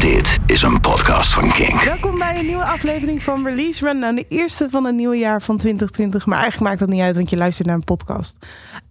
[0.00, 1.80] Dit is een podcast van Kink.
[1.80, 3.98] Welkom bij een nieuwe aflevering van Release Run.
[3.98, 6.26] Nou, de eerste van het nieuwe jaar van 2020.
[6.26, 8.36] Maar eigenlijk maakt dat niet uit, want je luistert naar een podcast.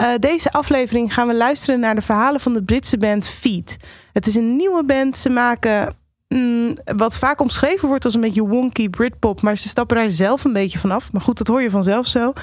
[0.01, 3.77] Uh, deze aflevering gaan we luisteren naar de verhalen van de Britse band Feet.
[4.13, 5.17] Het is een nieuwe band.
[5.17, 5.95] Ze maken
[6.27, 9.41] mm, wat vaak omschreven wordt als een beetje wonky Britpop.
[9.41, 11.11] Maar ze stappen daar zelf een beetje vanaf.
[11.11, 12.33] Maar goed, dat hoor je vanzelf zo.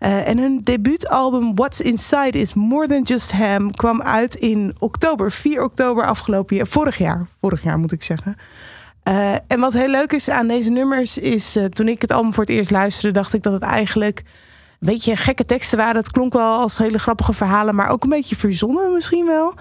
[0.00, 5.32] Uh, en hun debuutalbum What's Inside is More Than Just Ham kwam uit in oktober.
[5.32, 6.66] 4 oktober afgelopen jaar.
[6.66, 7.26] Vorig jaar.
[7.40, 8.36] Vorig jaar moet ik zeggen.
[9.08, 11.56] Uh, en wat heel leuk is aan deze nummers is...
[11.56, 13.18] Uh, toen ik het album voor het eerst luisterde...
[13.18, 15.96] dacht ik dat het eigenlijk een beetje gekke teksten waren.
[15.96, 17.74] Het klonk wel als hele grappige verhalen...
[17.74, 19.54] maar ook een beetje verzonnen misschien wel.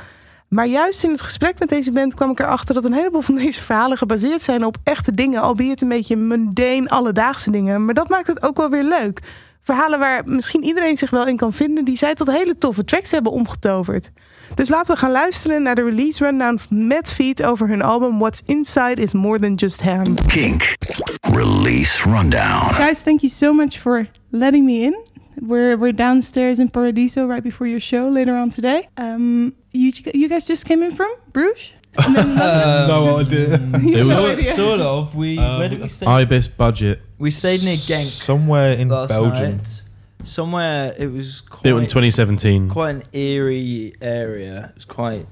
[0.54, 2.74] Maar juist in het gesprek met deze band kwam ik erachter...
[2.74, 5.42] dat een heleboel van deze verhalen gebaseerd zijn op echte dingen...
[5.42, 7.86] albeit een beetje mundane, alledaagse dingen.
[7.86, 9.20] Maar dat maakt het ook wel weer leuk.
[9.62, 11.86] Verhalen waar misschien iedereen zich wel in kan vinden...
[11.86, 14.12] die zij tot hele toffe tracks hebben omgetoverd.
[14.56, 18.42] Dus laten we gaan luisteren naar de release rundown met Feet over hun album What's
[18.46, 20.16] Inside is More Than Just Ham.
[20.28, 20.76] Kink.
[21.22, 22.74] Release Rundown.
[22.74, 25.11] Guys, thank you so much for letting me in.
[25.40, 28.90] We're, we're downstairs in Paradiso right before your show later on today.
[28.98, 31.72] Um, you, you guys just came in from Bruges?
[31.98, 33.56] Um, no idea.
[33.74, 34.56] It No was idea.
[34.56, 35.14] sort of.
[35.14, 36.06] We where did we stay?
[36.06, 37.02] Ibis budget.
[37.20, 39.58] we stayed near Genk Somewhere in last Belgium.
[39.58, 39.82] night.
[40.24, 42.70] Somewhere it was quite Built in 2017.
[42.70, 44.68] quite an eerie area.
[44.70, 45.26] It was quite.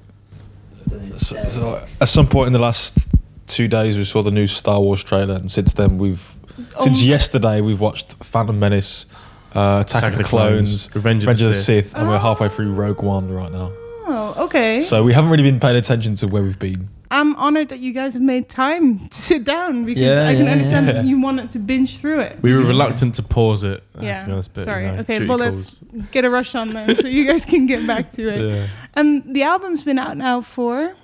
[0.90, 2.98] Know, So, so at some point in the last
[3.46, 6.34] two days, we saw the new Star Wars trailer, and since then, we've
[6.80, 7.06] since Oh.
[7.06, 9.06] yesterday we've watched Phantom Menace,
[9.54, 11.86] uh, Attack, of the Clones, Revenge, Revenge of of the the Sith.
[11.90, 13.70] Sith, and we're halfway through Rogue One right now.
[14.12, 14.82] Oh, okay.
[14.82, 16.88] So we haven't really been paying attention to where we've been.
[17.12, 20.44] I'm honored that you guys have made time to sit down because Yeah, I can
[20.46, 20.92] yeah, understand yeah.
[20.94, 22.38] that you wanted to binge through it.
[22.40, 23.82] We were reluctant to pause it.
[24.00, 24.86] Yeah, to be honest, but sorry.
[24.86, 25.82] you know, Okay, duty well, calls.
[25.92, 28.40] let's get a rush on then so you guys can get back to it.
[28.40, 28.68] Yeah.
[28.94, 30.94] Um, the album's been out now for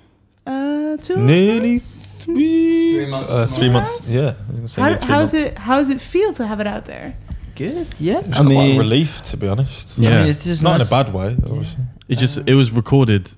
[0.45, 2.23] uh, two Nearly months?
[2.23, 3.31] Three months.
[3.31, 3.89] Uh, three months?
[3.91, 4.09] months.
[4.09, 4.33] Yeah.
[4.57, 5.51] I was gonna How, nearly three how's months.
[5.51, 5.57] it?
[5.57, 7.15] How's it feel to have it out there?
[7.57, 7.87] Good.
[7.99, 8.19] Yeah.
[8.19, 9.97] It's I quite mean, a relief, to be honest.
[9.97, 10.19] I Yeah.
[10.21, 11.83] mean, it's just Not in a bad way, obviously.
[12.07, 13.29] It just it was recorded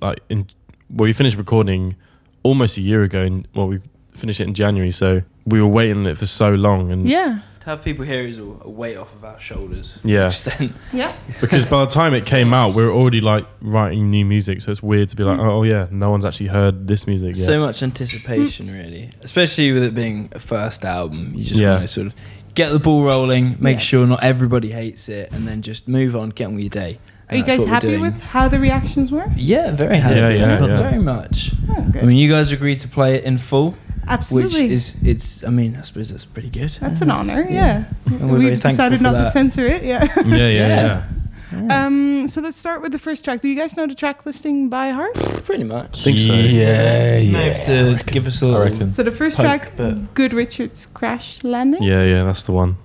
[0.00, 0.46] like in
[0.88, 1.94] well we finished recording
[2.42, 3.78] almost a year ago and well we
[4.14, 7.40] finished it in January so we were waiting on it for so long and Yeah,
[7.60, 9.98] To have people here is a a weight off of our shoulders.
[10.04, 10.28] Yeah.
[10.28, 10.72] extent.
[10.92, 11.12] yeah.
[11.40, 14.70] because by the time it came out we were already like writing new music so
[14.72, 15.46] it's weird to be like mm.
[15.52, 17.44] oh yeah no one's actually heard this music yet.
[17.46, 21.32] So much anticipation, really, especially with it being a first album.
[21.34, 21.70] You just Yeah.
[21.76, 22.14] want to sort of
[22.60, 23.90] get the ball rolling, make Yeah.
[23.90, 26.98] sure not everybody hates it, and then just move on, get on with your day.
[27.30, 29.26] Are you guys happy with how the reactions were?
[29.36, 30.16] Yeah, very happy.
[30.16, 30.82] Yeah, yeah, yeah.
[30.90, 31.52] very much.
[31.70, 31.86] Oh.
[32.00, 33.76] I mean, you guys agreed to play it in full,
[34.08, 34.62] Absolutely.
[34.64, 35.44] which is it's.
[35.44, 36.72] I mean, I suppose that's pretty good.
[36.80, 37.46] That's an honor.
[37.48, 39.84] Yeah, And we're very we've decided for not to censor it.
[39.84, 40.04] Yeah.
[40.26, 41.04] yeah yeah yeah,
[41.52, 41.62] Yeah.
[41.62, 41.86] Yeah.
[41.86, 43.40] Um, so let's start with the first track.
[43.40, 45.14] Do you guys know the track listing by heart?
[45.44, 46.00] pretty much.
[46.00, 46.32] I think so.
[46.34, 47.32] Yeah, yeah.
[47.32, 48.60] may have to give us a little.
[48.62, 48.92] reckon.
[48.92, 51.82] So the first Poke, track, but- Good Richard's Crash Landing.
[51.82, 52.76] yeah yeah that's the one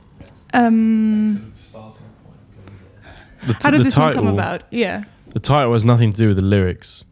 [0.54, 1.52] Um,
[3.46, 4.64] the, t- how did the this one come about?
[4.72, 5.04] Yeah.
[5.34, 7.06] The title has nothing to do with the lyrics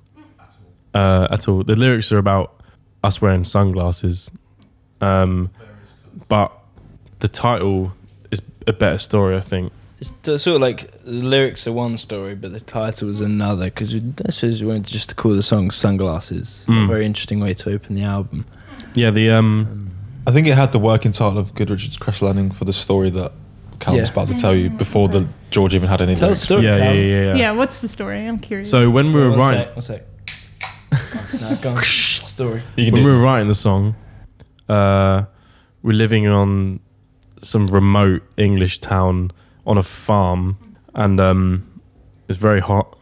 [0.93, 1.63] uh, at all.
[1.63, 2.61] The lyrics are about
[3.03, 4.31] us wearing sunglasses,
[5.01, 5.49] um,
[6.29, 6.51] but
[7.19, 7.91] the title
[8.31, 9.71] is a better story, I think.
[10.25, 13.65] It's sort of like the lyrics are one story, but the title is another.
[13.65, 16.85] Because that's just we wanted just to call the song "Sunglasses." Mm.
[16.85, 18.45] A very interesting way to open the album.
[18.95, 19.89] Yeah, the um,
[20.27, 23.09] I think it had the working title of Good Richard's Crash Landing for the story
[23.11, 23.31] that
[23.79, 24.13] Callum was Yeah.
[24.13, 26.41] about to tell you before the George even had any Tell the lyrics.
[26.41, 26.63] story.
[26.65, 26.97] yeah, yeah, Callum.
[26.97, 28.25] yeah, yeah, yeah, What's the story?
[28.27, 28.69] I'm curious.
[28.69, 30.03] So when we were One writing, sec,
[30.91, 31.63] one sec.
[31.63, 31.81] no.
[31.81, 32.61] Story.
[32.77, 33.95] You can when we were writing the song,
[34.69, 35.25] uh,
[35.81, 36.79] we're living on
[37.41, 39.31] some remote English town
[39.65, 40.57] on a farm,
[40.95, 41.81] and um,
[42.27, 42.97] it's very hot,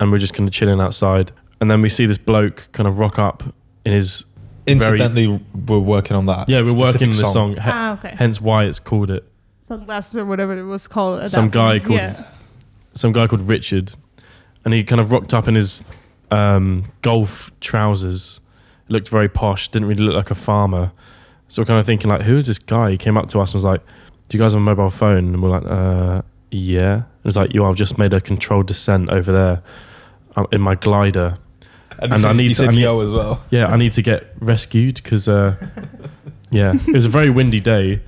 [0.00, 2.98] and we're just kind of chilling outside, and then we see this bloke kind of
[2.98, 3.42] rock up
[3.84, 4.24] in his
[4.66, 6.46] Incidentally, we're working on that.
[6.48, 8.14] yeah, we're working specific the song, he- ah, okay.
[8.18, 9.24] hence why it's called it.
[9.58, 11.20] Sunglasses or whatever it was called.
[11.20, 11.84] at Some that guy point.
[11.84, 12.24] called- Yeah.
[12.94, 13.94] Some guy called Richard,
[14.64, 15.82] and he kind of rocked up in his
[16.30, 18.40] um, golf trousers.
[18.88, 19.68] Looked very posh.
[19.70, 20.92] Didn't really look like a farmer.
[21.48, 22.90] So we're kind of thinking like, who is this guy?
[22.90, 23.80] He came up to us and was like,
[24.28, 27.52] "Do you guys have a mobile phone?" And we're like, "Uh, yeah." And it's like,
[27.54, 29.62] "Yo, I've just made a controlled descent over there
[30.36, 31.38] um, in my glider."
[32.00, 33.42] And, And he I need to- said I need- yo as well.
[33.50, 35.54] yeah, I need to get rescued because, uh,
[36.50, 38.00] yeah, it was a very windy day,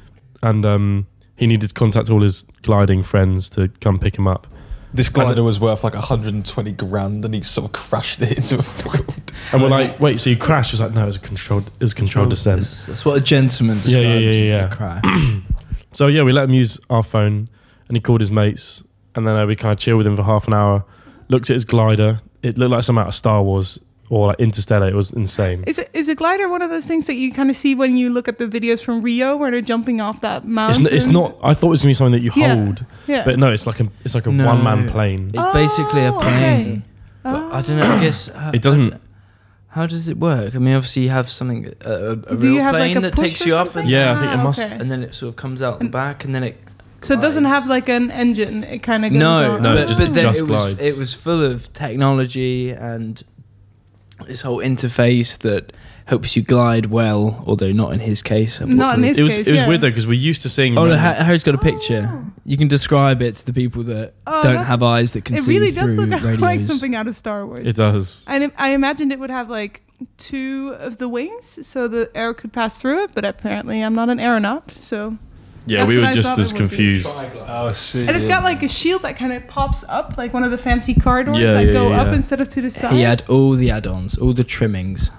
[0.43, 4.47] and um, he needed to contact all his gliding friends to come pick him up.
[4.93, 8.63] This glider was worth like 120 grand, and he sort of crashed it into a
[8.63, 9.33] field.
[9.53, 11.69] And we're like, "Wait, so you crashed?" He was like, "No, it was a controlled,
[11.69, 15.41] it was a controlled descent." That's, what a gentleman describes yeah, yeah, yeah, yeah.
[15.91, 15.99] a crash.
[15.99, 17.49] So yeah, we let him use our phone,
[17.89, 18.83] and he called his mates,
[19.15, 20.85] and then uh, we kind of chilled with him for half an hour.
[21.29, 23.79] Looked at his glider; it looked like some out of Star Wars
[24.09, 24.89] or like Interstellar.
[24.89, 25.63] It was insane.
[25.69, 27.97] Is it is a glider one of those things that you kind of see when
[27.97, 30.87] you look at the videos from Rio where they're jumping off that It's, mountain?
[30.89, 31.37] n- it's not.
[31.45, 32.55] I thought it was gonna be something that you Yeah.
[32.57, 33.25] hold, Yeah.
[33.25, 34.47] but no, it's like a it's like a No.
[34.47, 35.31] one man plane.
[35.33, 36.33] It's basically a Oh, plane.
[36.33, 36.83] okay.
[37.23, 37.83] But I don't know.
[37.93, 38.95] I guess how, It doesn't.
[39.71, 40.55] How does it work?
[40.55, 42.97] I mean, obviously you have something a, a, a Do you real have, like, plane
[42.97, 43.83] a that takes you up, something?
[43.83, 44.75] and, Yeah, I think it Ah, must- okay.
[44.81, 46.61] and then it sort of comes out the And- back, and then it.
[47.03, 48.63] So it doesn't have like an engine.
[48.65, 49.63] It kind of goes No, on.
[49.63, 50.83] No, but, just- but then just it was glides.
[50.83, 53.23] it was full of technology and
[54.27, 55.73] this whole interface that
[56.11, 58.61] helps you glide well, although not in his case.
[58.61, 59.69] Not in his It was case, it was yeah.
[59.69, 60.77] weird though because we're used to seeing.
[60.77, 62.11] Oh, men- Harry's got a picture.
[62.13, 62.33] Oh.
[62.45, 65.41] You can describe it to the people that Oh, don't have eyes that can see.
[65.41, 66.41] It see really does through look radios.
[66.41, 67.67] like something out of Star Wars.
[67.67, 68.25] it does.
[68.27, 69.83] And it, I imagined it would have like
[70.19, 74.09] two of the wings so the air could pass through it, but apparently I'm not
[74.11, 74.71] an aeronaut.
[74.73, 75.17] So
[75.67, 76.59] Yeah, That's we were I just as it would be.
[76.77, 77.07] confused.
[77.47, 78.09] Oh, shit.
[78.09, 80.59] and it's got like a shield that kind of pops up, like one of the
[80.59, 82.95] fancy car doors Yeah, that yeah, go yeah, up instead of to the side.
[82.95, 85.11] He had all the add-ons, all the trimmings.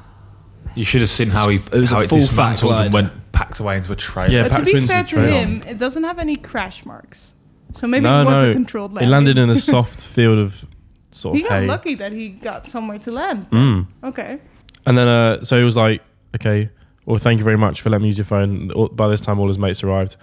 [0.75, 2.25] You should have seen how he It was how a it full fat
[2.55, 4.31] dismantled and went packed away into a trailer.
[4.31, 5.37] Yeah, but to packed be into fair to trail.
[5.37, 7.33] him, it doesn't have any crash marks.
[7.73, 9.11] So maybe No, it was no, a controlled He landing.
[9.11, 10.65] landed in a soft field of
[11.11, 11.67] sort of He of got hay.
[11.67, 13.49] lucky that he got somewhere to land.
[13.51, 13.87] Mm.
[14.03, 14.39] Okay.
[14.85, 16.01] And then, uh, so he was like,
[16.35, 16.69] okay,
[17.05, 18.71] well, thank you very much for letting me use your phone.
[18.71, 20.15] All- By this time, all his mates arrived.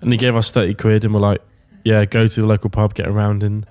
[0.00, 1.40] And he gave us 30 quid and we're like,
[1.84, 3.64] yeah, go to the local pub, get around in.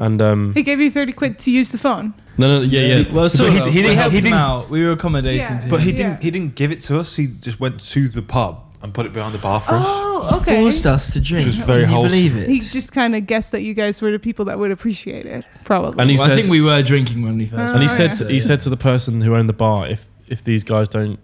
[0.00, 2.14] And, um, He gave you 30 quid to use the phone.
[2.38, 2.94] no, no, yeah, yeah.
[3.12, 3.66] Well, But sort he- of.
[3.68, 4.70] he we didn't- helped he him didn't- out.
[4.70, 5.58] We were accommodating Yeah.
[5.58, 5.86] to But him.
[5.86, 6.22] he didn't.
[6.22, 7.14] He didn't give it to us.
[7.16, 9.84] He just went to the pub and put it behind the bar for us.
[9.86, 10.56] Oh, okay.
[10.62, 11.44] forced us to drink.
[11.46, 12.10] was very Can you wholesome.
[12.12, 12.48] believe it?
[12.48, 15.44] He just kind of guessed that you guys were the people that would appreciate it,
[15.64, 16.00] probably.
[16.00, 17.72] And he Well, said, I think we were drinking when we first.
[17.74, 18.32] Oh, and he met, said, yeah.
[18.32, 21.18] he said to the person who owned the bar, if if these guys don't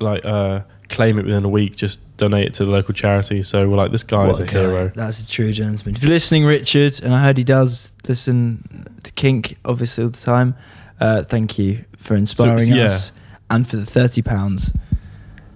[0.00, 3.42] like uh, claim it within a week, just donate it to the local charity.
[3.42, 4.50] So we're like, this guy is a guy.
[4.52, 4.92] hero.
[4.94, 5.96] That's a true gentleman.
[5.96, 10.18] If you're listening, Richard, and I heard he does listen to Kink obviously all the
[10.18, 10.54] time,
[11.00, 12.84] uh, thank you for inspiring So, yeah.
[12.86, 13.12] us
[13.50, 14.72] and for the thirty pounds.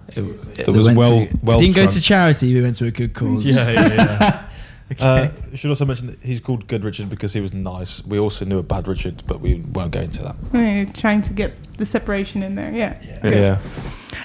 [0.09, 0.21] It,
[0.59, 2.53] it That was went well- to, well Didn't go to charity.
[2.53, 3.43] We went to a good cause.
[3.43, 4.43] Yeah, yeah, yeah.
[5.01, 8.03] Uh, should also mention that he's called Good Richard because he was nice.
[8.05, 10.35] We also knew a bad Richard, but we won't go into that.
[10.53, 13.01] You're trying to get the separation in there, yeah.
[13.23, 13.29] yeah.
[13.29, 13.61] yeah.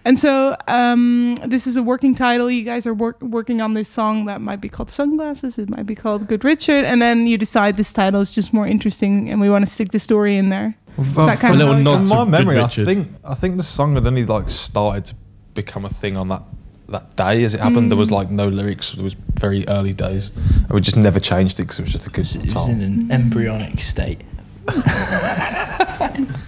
[0.05, 2.51] And so um, this is a working title.
[2.51, 5.59] You guys are work- working on this song that might be called Sunglasses.
[5.59, 6.85] It might be called Good Richard.
[6.85, 9.91] And then you decide this title is just more interesting and we want to stick
[9.91, 10.77] the story in there.
[10.99, 12.63] Is that kind a of little how it nod From to my Good memory, I
[12.65, 12.85] Richard.
[12.87, 15.15] think I think the song had only like started to
[15.55, 16.43] become a thing on that
[16.89, 17.91] that day as it happened.
[17.91, 18.13] There was mm.
[18.13, 18.95] like no lyrics.
[18.95, 22.07] It was very early days, and we just never changed it because it was just
[22.07, 22.71] a good It was song.
[22.71, 23.13] in an mm.
[23.13, 24.23] embryonic state.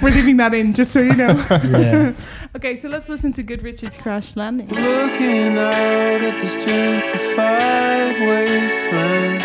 [0.00, 1.28] We're leaving that in, just so you know.
[1.68, 2.12] Yeah.
[2.56, 4.68] okay, so let's listen to Good Richard's Crash Landing.
[4.68, 9.42] Looking out at this gentrified wasteland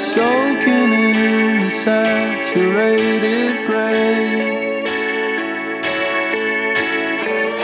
[0.00, 4.61] Soaking in the saturated gray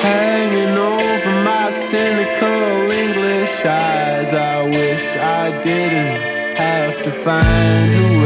[0.09, 4.33] Hanging over my cynical English eyes.
[4.33, 8.18] I wish I didn't have to find a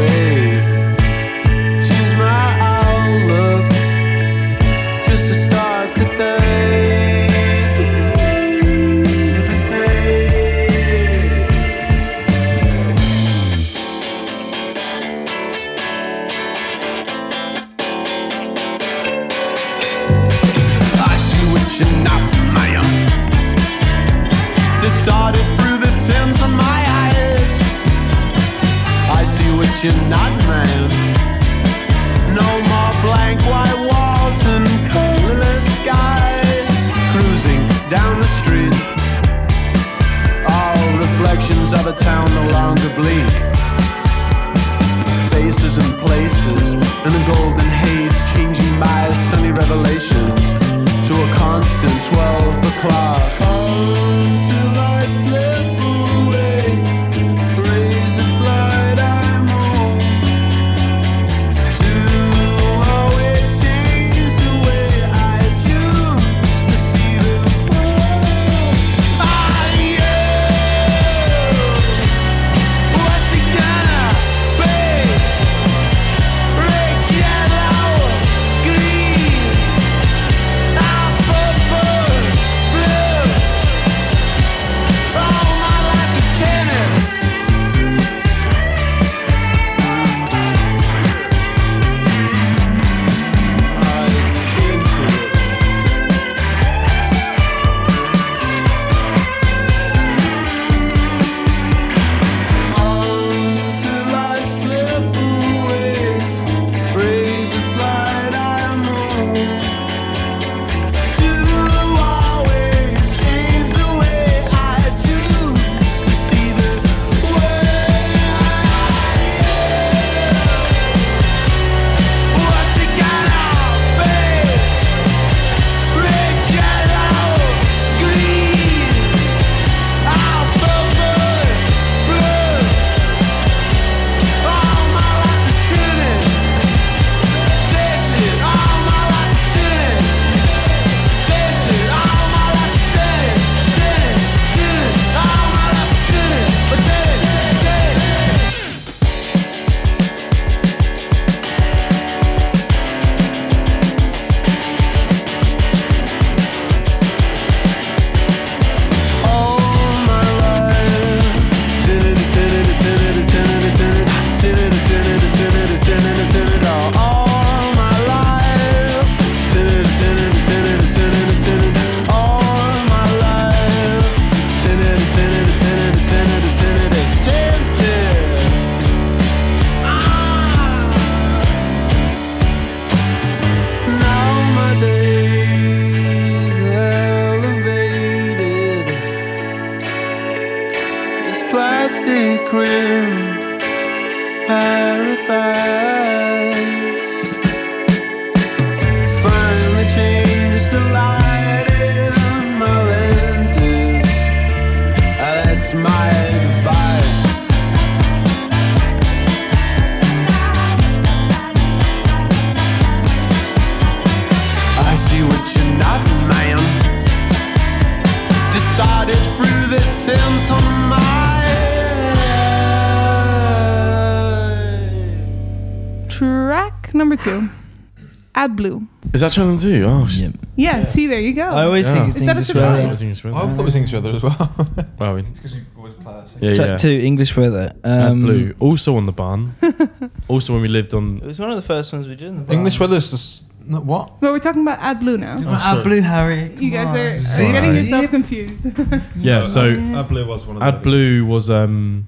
[229.23, 229.83] that channel two?
[229.85, 230.05] Oh, Yeah.
[230.07, 230.35] shit.
[230.55, 231.47] Yeah, see, there you go.
[231.49, 231.93] I always Yeah.
[231.93, 232.65] think it's Is that a English surprise?
[232.65, 232.89] I weather.
[232.89, 234.55] was thinking I thought it was English weather as well.
[234.99, 236.27] Well, we- because you always play that.
[236.41, 236.77] yeah, Track yeah.
[236.77, 237.73] two, English weather.
[237.83, 238.53] Um, blue.
[238.59, 239.55] Also on the barn.
[240.27, 241.17] also when we lived on.
[241.23, 242.55] It was one of the first ones we did in the bar.
[242.57, 244.19] English weather's just no, what?
[244.19, 245.35] But we're talking about AdBlue now.
[245.39, 246.01] Oh, sorry.
[246.01, 246.51] Harry.
[246.59, 247.51] You guys are, Sorry.
[247.53, 248.61] getting yourself confused.
[249.15, 252.07] Yeah, so AdBlue was one of Ad Blue was um,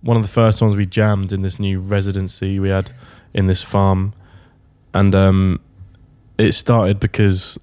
[0.00, 2.92] one of the first ones we jammed in this new residency we had
[3.34, 4.14] in this farm,
[4.94, 5.60] and um,
[6.40, 7.58] it started because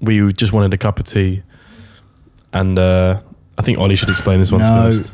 [0.00, 1.42] we just wanted a cup of tea,
[2.52, 3.20] and uh,
[3.58, 4.90] I think Ollie should explain this one No.
[4.90, 5.12] first.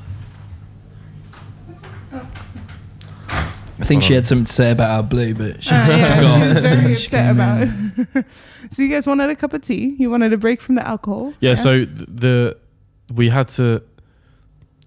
[3.78, 6.40] I think she had something to say about our blue, but she Uh, yeah, forgot.
[6.42, 8.26] she was very as she upset about it.
[8.70, 9.94] so you guys wanted a cup of tea.
[9.98, 11.34] You wanted a break from the alcohol.
[11.40, 12.56] Yeah, so the
[13.14, 13.82] we had to.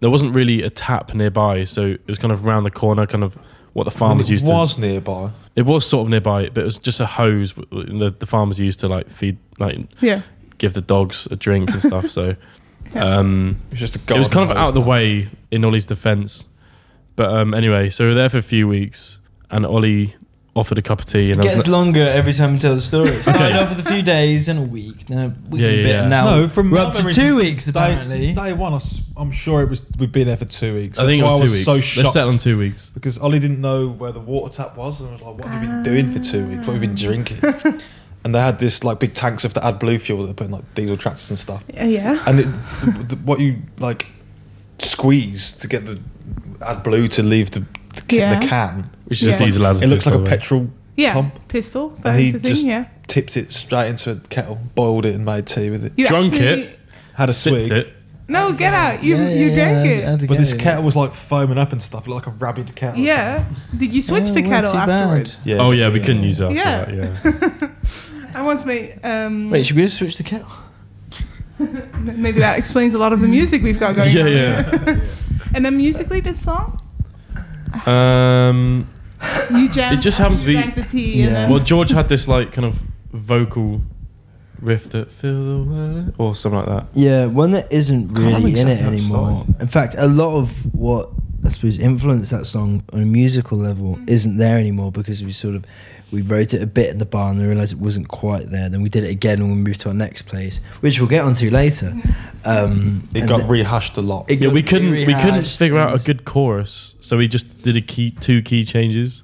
[0.01, 3.23] There wasn't really a tap nearby, so it was kind of round the corner, kind
[3.23, 3.37] of
[3.79, 4.81] what the farmers it used was to.
[4.81, 5.31] nearby.
[5.55, 8.25] It was sort of nearby, but it was just a hose w- w- the, the
[8.25, 10.21] farmers used to like feed, like yeah.
[10.57, 12.09] give the dogs a drink and stuff.
[12.09, 12.35] So
[12.93, 13.17] Yeah.
[13.17, 15.85] um, It was just a it was kind of out of the way in Ollie's
[15.85, 16.47] defence.
[17.15, 19.19] But um, anyway, so we were there for a few weeks,
[19.51, 20.15] and Ollie
[20.59, 22.75] offered a cup of tea, and It there gets no- longer every time we tell
[22.75, 23.09] the story.
[23.17, 23.57] It started Okay.
[23.57, 25.83] off with a few days, then a week, then a week Yeah, and a yeah,
[25.83, 26.01] bit, yeah.
[26.01, 28.25] and now No, from we're up to two since weeks day, apparently.
[28.25, 28.79] Since day one,
[29.17, 29.81] I'm sure it was.
[29.97, 30.99] we'd been there for two weeks.
[30.99, 31.63] I think it was two I weeks.
[31.65, 32.91] So Let's shocked settle on two weeks.
[32.91, 35.63] because Ollie didn't know where the water tap was, and I was like, "What have
[35.63, 36.67] you been doing for two weeks?
[36.67, 37.37] What have you been drinking?"
[38.23, 40.51] and they had this like big tanks of the AdBlue fuel that they put in
[40.51, 41.63] like diesel tractors and stuff.
[41.73, 42.21] Yeah.
[42.25, 42.47] And it,
[42.83, 44.07] the, the, what you like
[44.79, 45.99] squeeze to get the
[46.59, 47.65] AdBlue to leave the
[48.07, 48.39] the, Yeah.
[48.39, 48.89] the can.
[49.05, 49.37] Which is Yeah.
[49.37, 50.37] these allowed It looks do, like a by the way.
[50.37, 51.13] petrol Yeah.
[51.13, 51.39] pump.
[51.47, 51.97] Pistol.
[52.03, 52.85] And he thing, just yeah.
[53.07, 55.93] tipped it straight into a kettle, boiled it, and made tea with it.
[55.97, 56.79] You Drunk actually- it.
[57.13, 57.71] Had a Sipped swig.
[57.77, 57.93] it.
[58.29, 59.03] No, get out.
[59.03, 60.05] You Yeah, you drank yeah, it.
[60.07, 60.59] I had to But this yeah.
[60.59, 62.99] kettle was like foaming up and stuff, like a rabid kettle.
[63.01, 63.43] Yeah.
[63.75, 65.33] Did you switch Oh, the kettle afterwards?
[65.33, 65.57] something.
[65.59, 66.85] oh yeah, we couldn't use it after Yeah.
[66.85, 67.53] that.
[67.63, 67.67] Yeah.
[68.35, 68.99] I once made.
[69.03, 70.47] Um, Wait, should we just switch the kettle?
[71.99, 74.23] maybe that explains a lot of the music we've got going yeah,
[74.71, 74.87] on.
[74.87, 74.99] yeah.
[75.53, 76.79] And then musically, this song,
[77.85, 78.87] Um,
[79.51, 79.97] you jammed.
[79.97, 81.21] It just happened to be- drank the tea.
[81.23, 81.41] And Yeah.
[81.41, 83.81] then, well, George had this like kind of vocal
[84.61, 86.87] riff that fill the world or something like that.
[86.93, 89.35] Yeah, one that isn't Can't really remember in it exactly how it anymore.
[89.43, 89.61] started.
[89.61, 91.09] In fact, a lot of what
[91.45, 95.55] I suppose influenced that song on a musical level isn't there anymore because we sort
[95.55, 95.65] of
[96.11, 98.67] we wrote it a bit in the bar and then realised it wasn't quite there.
[98.69, 101.23] Then we did it again when we moved to our next place, which we'll get
[101.23, 101.93] onto later.
[102.45, 104.25] Um, It got th- rehashed a lot.
[104.29, 107.75] it Yeah, we couldn't we couldn't figure out a good chorus, so we just did
[107.75, 109.23] a key two key changes,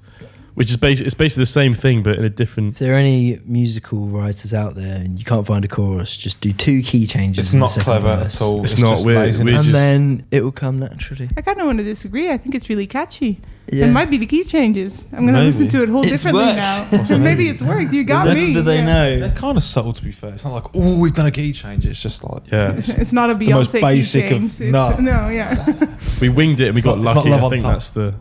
[0.56, 2.74] which is basically it's basically the same thing but in a different.
[2.74, 2.80] If different.
[2.80, 6.52] there are any musical writers out there and you can't find a chorus, just do
[6.52, 7.48] two key changes.
[7.48, 8.36] It's not clever verse.
[8.38, 8.64] at all.
[8.64, 9.36] It's not weird.
[9.36, 11.30] And just- then it will come naturally.
[11.38, 12.32] I kind of want to disagree.
[12.32, 13.42] I think it's really catchy.
[13.72, 13.88] Yeah.
[13.88, 15.06] It might be the key changes.
[15.12, 17.10] I'm gonna listen to it whole It's differently worked.
[17.10, 17.18] now.
[17.18, 17.92] Maybe it's worked.
[17.94, 18.54] You got me.
[18.54, 18.86] do they yeah.
[18.86, 19.20] know.
[19.22, 20.34] They're kind of subtle, to be fair.
[20.36, 21.84] It's not like, oh, we've done a key change.
[21.86, 24.62] It's just like, Yeah, It's not a The most Beyonce basic key change.
[24.62, 24.96] It's- no.
[24.98, 25.98] no, yeah.
[26.22, 27.34] we winged it and we It's got not- lucky.
[27.34, 28.14] I think that's the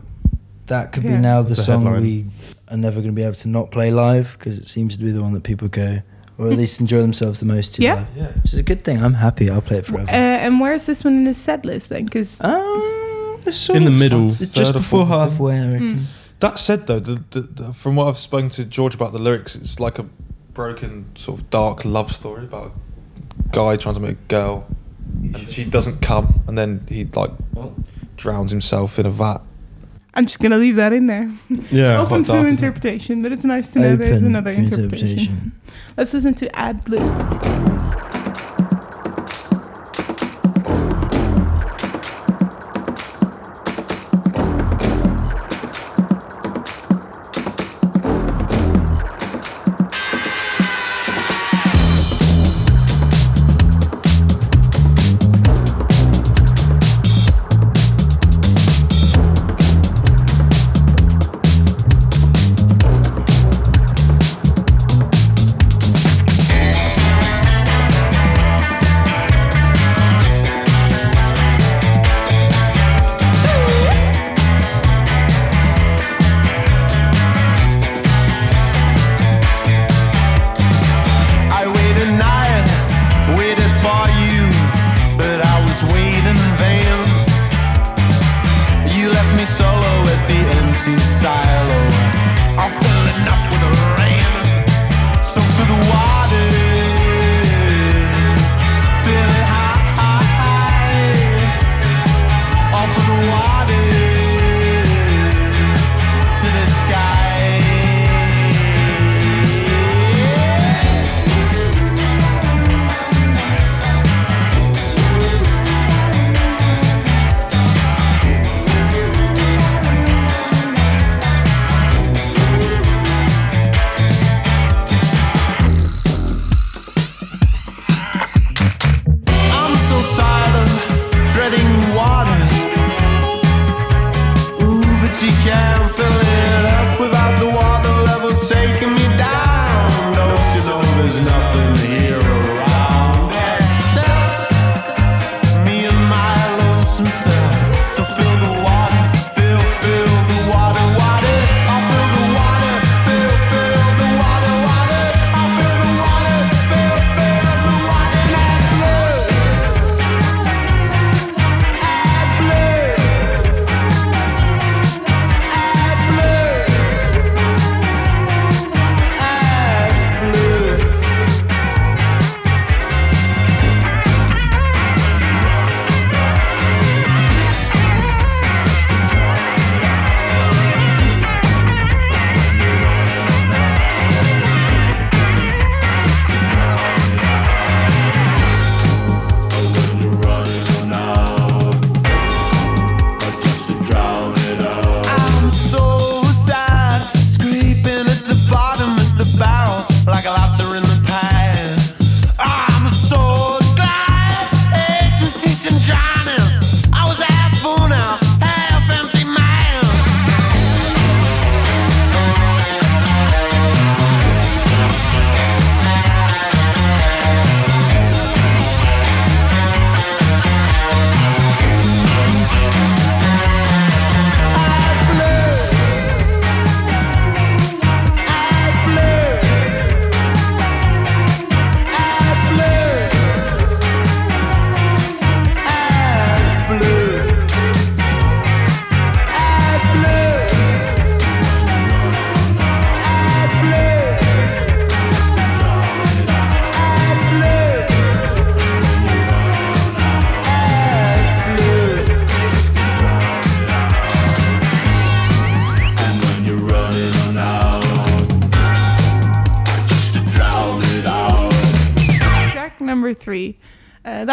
[0.67, 1.15] That could Yeah.
[1.15, 2.01] be now the the song headline.
[2.01, 2.25] we
[2.69, 5.11] are never going to be able to not play live because it seems to be
[5.11, 5.99] the one that people go,
[6.37, 7.95] or at least enjoy themselves the most to Yeah.
[7.95, 8.07] live.
[8.17, 8.27] yeah.
[8.41, 9.03] Which is a good thing.
[9.03, 9.49] I'm happy.
[9.49, 10.09] I'll play it Uh, forever.
[10.11, 12.05] and where's this one in the set list then?
[12.05, 14.29] Because um, it's sort in the middle.
[14.29, 16.07] It's just before fourth, I halfway, I reckon.
[16.39, 19.55] That said, though, the, the, the, from what I've spoken to George about the lyrics,
[19.55, 20.05] it's like a
[20.53, 22.73] broken, sort of dark love story about
[23.45, 24.65] a guy trying to meet a girl,
[25.33, 27.31] and she doesn't come, and then he like
[28.17, 29.41] drowns himself in a vat.
[30.15, 31.29] I'm just gonna leave that in there.
[31.71, 32.01] yeah.
[32.01, 35.51] Open to interpretation, but it's nice to know there's another for interpretation.
[35.97, 37.74] Let's listen to Ad Blue.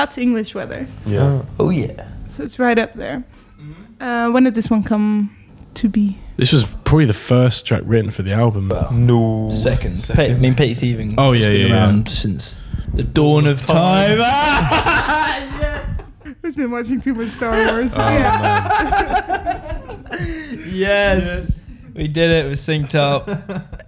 [0.03, 0.89] That's English weather.
[1.07, 1.43] Yeah.
[1.61, 2.09] Oh yeah.
[2.27, 3.23] So it's right up there.
[4.01, 5.31] Uh, when did this one come
[5.75, 6.19] to be?
[6.37, 8.73] This was probably the first track written for the album.
[8.91, 9.49] No.
[9.51, 10.01] Second.
[10.01, 10.17] Second.
[10.17, 11.15] Pe- I mean, Petty Thieving.
[11.19, 11.73] Oh, has yeah, been yeah, yeah.
[11.75, 12.59] around since
[12.95, 14.19] the dawn of time.
[16.43, 17.93] Who's been watching too much Star Wars?
[17.95, 19.79] Oh, yeah.
[20.67, 21.63] yes.
[21.95, 22.47] We did it.
[22.49, 23.31] We synced up.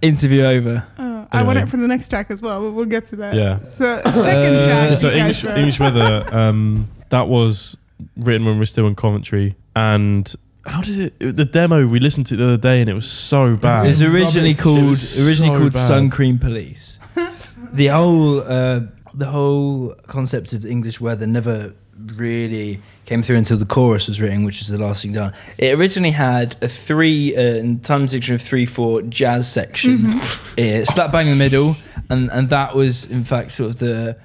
[0.01, 0.87] Interview over.
[0.97, 1.04] Oh,
[1.35, 3.33] I want it for the next track as well, but we'll get to that.
[3.35, 3.59] Yeah.
[3.65, 4.97] So second Uh, track.
[4.97, 5.57] so you guys English wrote.
[5.57, 7.77] English Weather, um, that was
[8.17, 10.33] written when we were still in Coventry, and
[10.65, 11.13] how did it?
[11.19, 13.85] it- The demo we listened to the other day, and it was so bad.
[13.85, 15.87] It was originally It called was originally so called bad.
[15.87, 16.99] Sun Cream Police.
[17.73, 18.81] the whole uh,
[19.13, 21.73] the whole concept of English weather never
[22.15, 25.33] really came through until the chorus was written, which was the last thing done.
[25.57, 30.11] It originally had a three uh, time section of three four jazz section,
[30.57, 31.77] uh, slap bang in the middle,
[32.09, 34.17] and and that was in fact sort of the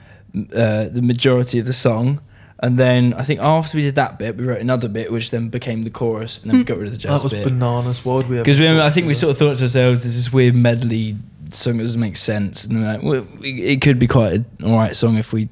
[0.55, 2.21] uh, the majority of the song.
[2.63, 5.49] And then I think after we did that bit, we wrote another bit, which then
[5.49, 7.45] became the chorus, and then we got rid of the jazz That was bit.
[7.45, 8.05] bananas.
[8.05, 8.37] Why would we?
[8.37, 11.17] Because I think we sort of thought to ourselves, "There's this weird medley
[11.51, 14.45] song that doesn't make sense," and then like, well, it it could be quite an
[14.63, 15.49] alright song if we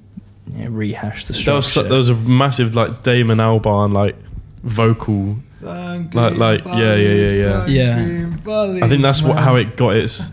[0.57, 1.87] you know, rehash the There was, structure.
[1.87, 4.17] so- there was a massive like Damon Albarn like
[4.63, 5.37] vocal.
[5.61, 7.53] Sun Like- cream like, yeah, yeah, yeah, yeah.
[7.61, 7.95] Sun Yeah.
[7.95, 10.33] cream bullies, I think that's what how it got its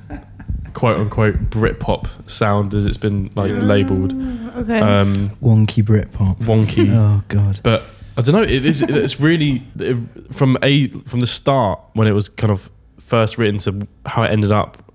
[0.74, 4.14] quote unquote Britpop sound as it's been like labelled.
[4.58, 4.80] Okay.
[4.80, 6.38] Um, wonky Britpop.
[6.40, 6.90] wonky.
[6.94, 7.60] Oh god.
[7.64, 7.84] But
[8.18, 8.42] I don't know.
[8.44, 8.82] It is.
[8.82, 9.98] It's really it,
[10.32, 14.32] from a from the start when it was kind of first written to how it
[14.32, 14.92] ended up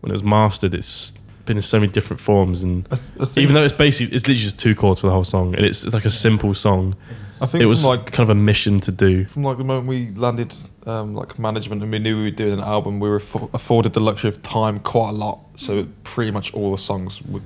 [0.00, 0.74] when it was mastered.
[0.74, 1.14] It's
[1.50, 4.14] been in so many different forms, and I, th- I think, even though it's basically
[4.14, 6.54] it's literally just two chords for the whole song, and it's, it's like a simple
[6.54, 6.94] song.
[7.42, 9.24] I think It was from like kind of a mission to do.
[9.24, 10.54] from like the moment we landed
[10.86, 13.92] um, like management and we knew we were doing an album, we were affo- afforded
[13.94, 15.40] the luxury of time quite a lot.
[15.56, 17.40] So pretty much all the songs were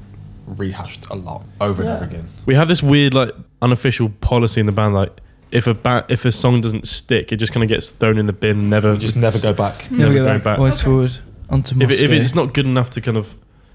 [0.46, 2.28] rehashed a lot over and over again.
[2.44, 3.30] We have this weird like
[3.62, 5.12] unofficial policy in the band, like
[5.52, 8.26] if a ba- if a song doesn't stick, it just kind of gets thrown in
[8.26, 8.68] the bin.
[8.68, 9.90] Never We just never go back.
[9.90, 10.44] Never, Never go go back.
[10.44, 10.58] back.
[10.58, 10.84] Always Okay.
[10.84, 11.12] forward
[11.50, 13.34] onto If, it, if it's not good enough to kind of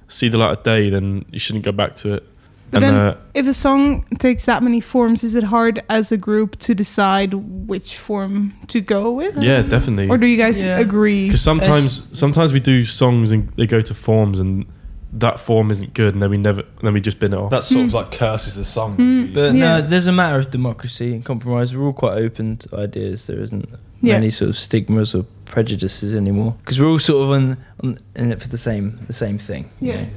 [0.10, 2.24] see the light of day, then you shouldn't go back to it.
[2.72, 6.12] But and then- uh, if a song takes that many forms, is it hard as
[6.12, 9.42] a group to decide which form to go with?
[9.42, 10.08] yeah, definitely.
[10.10, 10.78] Or do you guys Yeah.
[10.78, 11.26] agree?
[11.28, 14.66] Because sometimes, sometimes we do songs and they go to forms, and
[15.14, 17.50] that form isn't good, and then we never, then we just bin it off.
[17.50, 18.94] That sort of like curses the song.
[18.98, 19.34] Hmm.
[19.34, 19.80] But Yeah.
[19.80, 21.76] no, there's a matter of democracy and compromise.
[21.76, 23.26] We're all quite open to ideas.
[23.26, 23.68] There isn't
[24.04, 24.14] Yeah.
[24.14, 28.32] many sort of stigmas or prejudices anymore because we're all sort of on, on in
[28.32, 29.70] it for the same the same thing.
[29.82, 30.02] you Yeah.
[30.04, 30.08] know.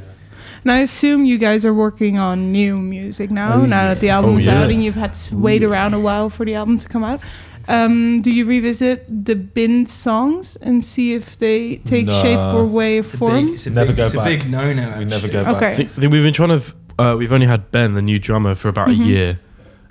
[0.64, 3.54] And I assume you guys are working on new music now.
[3.54, 4.62] Oh, now that the album's Oh, yeah.
[4.62, 7.20] out and you've had to wait around a while for the album to come out.
[7.68, 12.98] Um, do you revisit the bin songs and see if they take shape or way
[12.98, 13.46] of form?
[13.46, 14.26] big, it's a Never big, go it's back.
[14.26, 14.94] a big no no.
[14.98, 15.56] We never go back.
[15.56, 15.72] Okay.
[15.72, 16.62] I think, I think we've been trying to.
[16.98, 18.92] Uh, we've only had Ben, the new drummer, for about Mhm.
[19.00, 19.40] a year.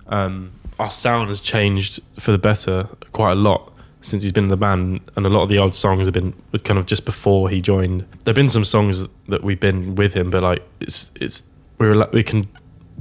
[0.08, 4.50] Um, our sound has changed for the better quite a lot since he's been in
[4.50, 6.34] the band, and a lot of the old songs have been
[6.64, 8.06] kind of just before he joined.
[8.24, 11.44] There've been some songs that we've been with him, but like it's it's
[11.78, 12.48] we're we can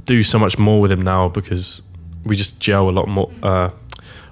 [0.05, 1.81] do so much more with him now because
[2.25, 3.69] we just gel a lot more, uh,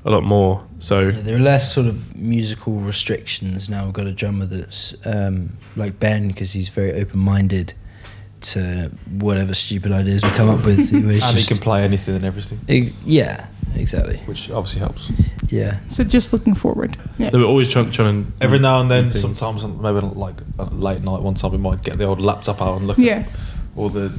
[0.06, 0.66] a lot more.
[0.80, 3.86] So Yeah, there are less sort of musical restrictions now.
[3.86, 7.74] We've got a drummer that's um, like Ben because he's very open minded
[8.42, 10.78] to whatever stupid ideas we come up with.
[10.90, 10.92] He's
[11.24, 14.18] And he can play anything and everything, Ex- yeah, exactly.
[14.26, 15.12] which obviously helps.
[15.50, 15.80] Yeah.
[15.90, 16.98] So just looking forward.
[17.18, 17.30] Yeah.
[17.32, 19.22] they were always trying, trying to Every now and then, things.
[19.22, 20.36] sometimes maybe like
[20.72, 23.20] late night, one time we might get the old laptop out and look Yeah.
[23.20, 23.30] at
[23.76, 24.12] all the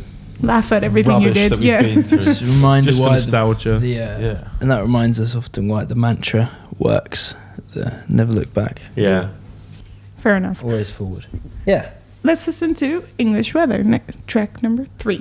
[0.43, 1.59] Laugh at everything you did.
[1.61, 1.83] Yeah.
[1.83, 2.19] been through.
[2.21, 3.79] Just a reminder just for why the, nostalgia.
[3.79, 4.49] the, uh, yeah.
[4.63, 7.35] and that reminds us often why the mantra works.
[7.75, 9.29] The never look back, yeah.
[10.17, 10.65] Fair enough.
[10.65, 11.27] always forward.
[11.67, 11.91] Yeah.
[12.23, 13.83] Let's listen to English Weather,
[14.27, 15.21] track number three.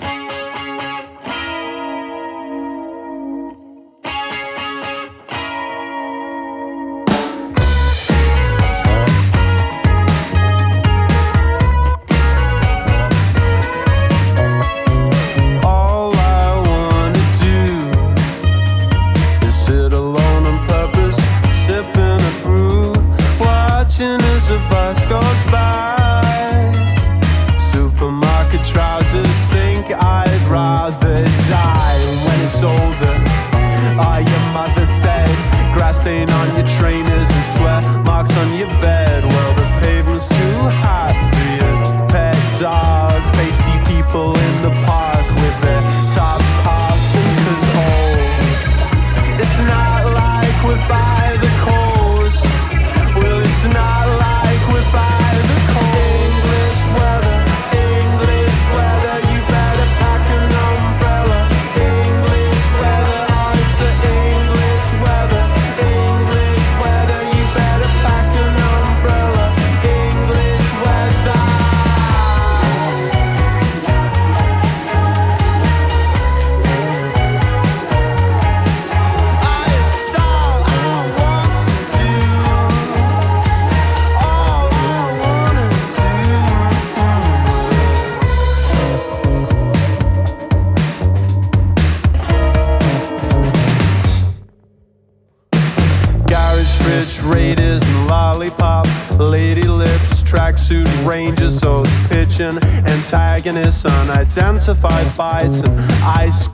[103.39, 106.48] Antagonists, unidentified bites, and ice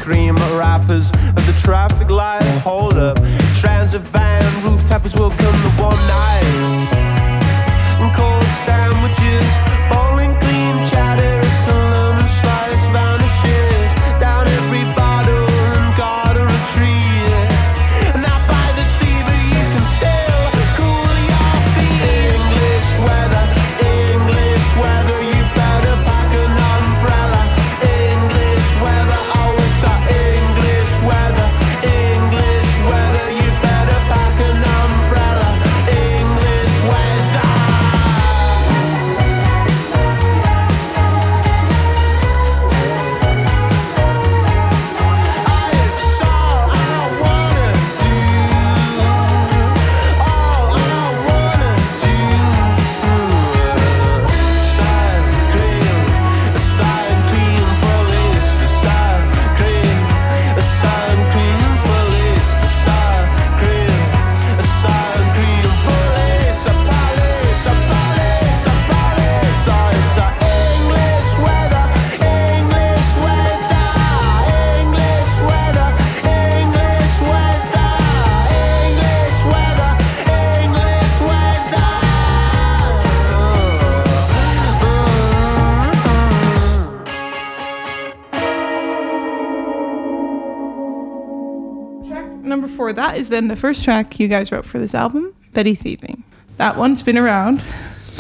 [93.36, 96.24] then the first track you guys wrote for this album, Petty Thieving.
[96.56, 97.62] That one's been around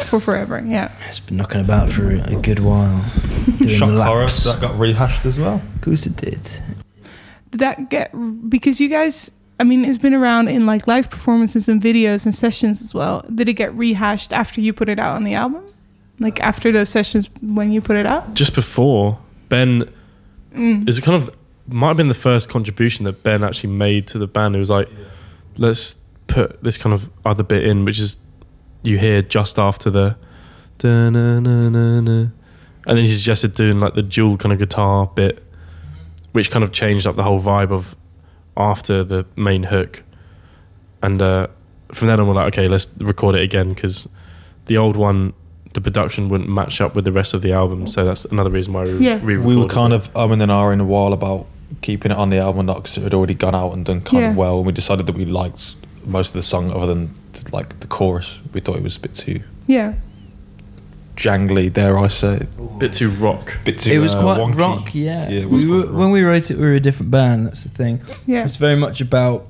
[0.10, 0.62] for forever.
[0.65, 0.93] Yeah.
[1.08, 3.06] It's been knocking about for a good while.
[3.60, 4.43] Doing Shock the horror laps.
[4.43, 5.62] that got rehashed as well.
[5.75, 6.41] Of course it did.
[7.51, 8.12] Did that get
[8.49, 9.32] because you guys?
[9.58, 13.25] I mean, it's been around in like live performances and videos and sessions as well.
[13.34, 15.63] Did it get rehashed after you put it out on the album?
[16.19, 18.34] Like after those sessions when you put it out?
[18.34, 19.89] Just before Ben
[20.54, 20.89] mm.
[20.89, 21.34] is it kind of
[21.67, 24.56] might have been the first contribution that Ben actually made to the band.
[24.56, 24.88] It was like,
[25.58, 25.95] let's
[26.28, 28.17] put this kind of other bit in, which is
[28.84, 30.15] you hear just after the,
[32.88, 35.43] and then he suggested doing like the dual kind of guitar bit,
[36.34, 37.95] which kind of changed up the whole vibe of
[38.58, 40.04] after the main hook.
[41.01, 41.47] And uh,
[41.91, 44.08] from then on, we're like, okay, let's record it again because
[44.67, 45.34] the old one,
[45.73, 47.88] the production wouldn't match up with the rest of the album.
[47.88, 49.19] So that's another reason why we Yeah.
[49.23, 49.97] re- We were kind it.
[49.97, 51.47] of umming and ahhing a while about
[51.86, 54.24] keeping it on the album, not because it had already gone out and done kind
[54.24, 54.30] Yeah.
[54.32, 54.58] of well.
[54.58, 57.12] And we decided that we liked most of the song, other than
[57.52, 58.39] like the chorus.
[58.54, 59.93] We thought it was a bit too Yeah.
[61.15, 62.48] jangly, dare I say,
[62.80, 63.58] bit too rock.
[63.63, 63.91] bit too.
[63.91, 64.58] it was uh, quite wonky.
[64.58, 65.30] rock, yeah.
[65.30, 65.93] Yeah, was we were, rock.
[65.95, 67.48] when we wrote it, we were a different band.
[67.48, 68.02] That's the thing.
[68.28, 68.43] Yeah.
[68.43, 69.48] It's very much about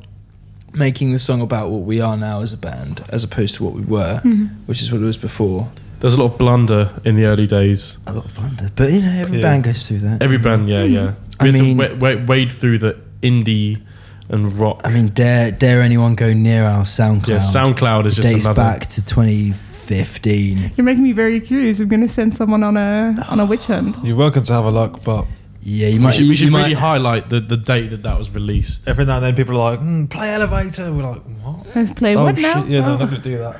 [0.74, 3.74] making the song about what we are now as a band, as opposed to what
[3.74, 4.50] we were, Mhm.
[4.66, 5.68] which is what it was before.
[6.02, 7.98] There's a lot of blunder in the early days.
[8.06, 9.44] A lot of blunder, but you know, every Yeah.
[9.44, 10.22] band goes through that.
[10.22, 11.12] Every band, yeah, yeah.
[11.40, 13.82] I We had mean- to wa- wa- wade through the indie
[14.30, 14.82] and rock.
[14.84, 17.28] I mean, dare dare anyone go near our SoundCloud?
[17.28, 18.62] yeah, SoundCloud is just dates another.
[18.62, 20.72] back to 2015.
[20.76, 21.80] You're making me very curious.
[21.80, 23.98] I'm gonna send someone on a on a witch hunt.
[24.04, 25.26] You're welcome to have a look, but
[25.68, 28.18] Yeah, you We should, we you should might- really highlight the, the date that that
[28.20, 28.88] was released.
[28.88, 32.16] every now and then people are like, mm, "Play Elevator." We're like, "What?" Let's play
[32.16, 32.62] oh what now?
[32.62, 32.70] shit!
[32.72, 32.94] Yeah, no, Oh.
[32.94, 33.58] I'm not going to do that.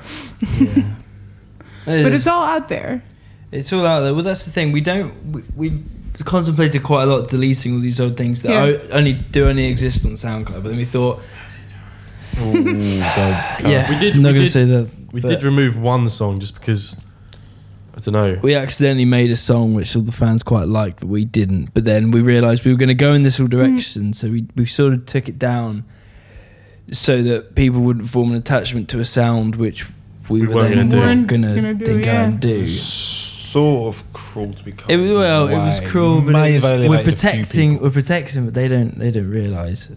[0.60, 0.84] yeah.
[2.04, 3.04] But it's all out there.
[3.52, 4.14] It's all out there.
[4.14, 4.72] Well, that's the thing.
[4.72, 5.14] We don't.
[5.32, 5.84] We, we
[6.24, 8.62] contemplated quite a lot deleting all these old things that Yeah.
[8.64, 10.64] o- only do only exist on SoundCloud.
[10.64, 11.22] But then we thought,
[12.42, 14.90] Ooh, yeah, We did- I'm not we going to did- say that.
[15.12, 16.96] We did remove one song just because
[17.96, 18.38] I don't know.
[18.42, 21.74] We accidentally made a song which all the fans quite liked, but we didn't.
[21.74, 23.52] But then we realised we were going to go in this whole mm.
[23.52, 25.86] direction, so we we sort of took it down
[26.92, 29.86] so that people wouldn't form an attachment to a sound which
[30.30, 32.24] we, We were weren't then gonna not going to gonna then go yeah.
[32.26, 32.78] and do.
[33.56, 34.74] Sort of cruel to be.
[34.88, 38.46] It was well, it was cruel, but May it was- alienated we're protecting, we're protecting,
[38.46, 39.90] but they don't, they don't realise.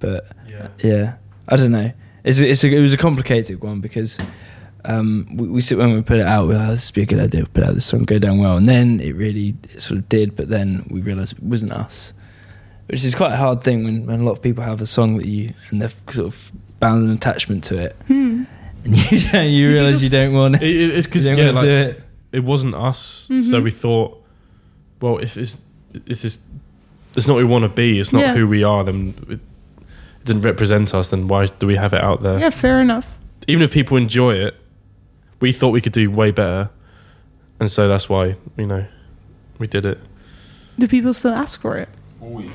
[0.00, 0.68] But Yeah.
[0.82, 1.14] yeah,
[1.48, 1.92] I don't know.
[2.24, 4.18] It's, it's a, it was a complicated one because
[4.84, 6.48] um, we, we sit when we put it out.
[6.48, 7.42] We're like, this would be a good idea.
[7.44, 10.08] to Put out this song, go down well, and then it really it sort of
[10.08, 10.34] did.
[10.36, 12.12] But then we realised it wasn't us,
[12.88, 15.18] which is quite a hard thing when, when a lot of people have a song
[15.18, 18.44] that you and they've sort of bound an attachment to it, Hmm.
[18.84, 20.76] and you don't, you realise you don't want It, it.
[20.76, 22.03] it- it's because You don't yeah, wanna like, do it.
[22.34, 23.62] It wasn't us, so Mhm.
[23.64, 24.22] we thought,
[25.00, 25.58] well, if it's
[26.06, 26.38] this is
[27.16, 28.34] it's not what we want to be, it's not Yeah.
[28.34, 31.08] who we are, then it, it doesn't represent us.
[31.08, 32.38] Then why do we have it out there?
[32.40, 33.14] Yeah, fair enough.
[33.46, 34.56] Even if people enjoy it,
[35.40, 36.70] we thought we could do way better,
[37.60, 38.84] and so that's why you know
[39.58, 39.98] we did it.
[40.78, 41.88] Do people still ask for it?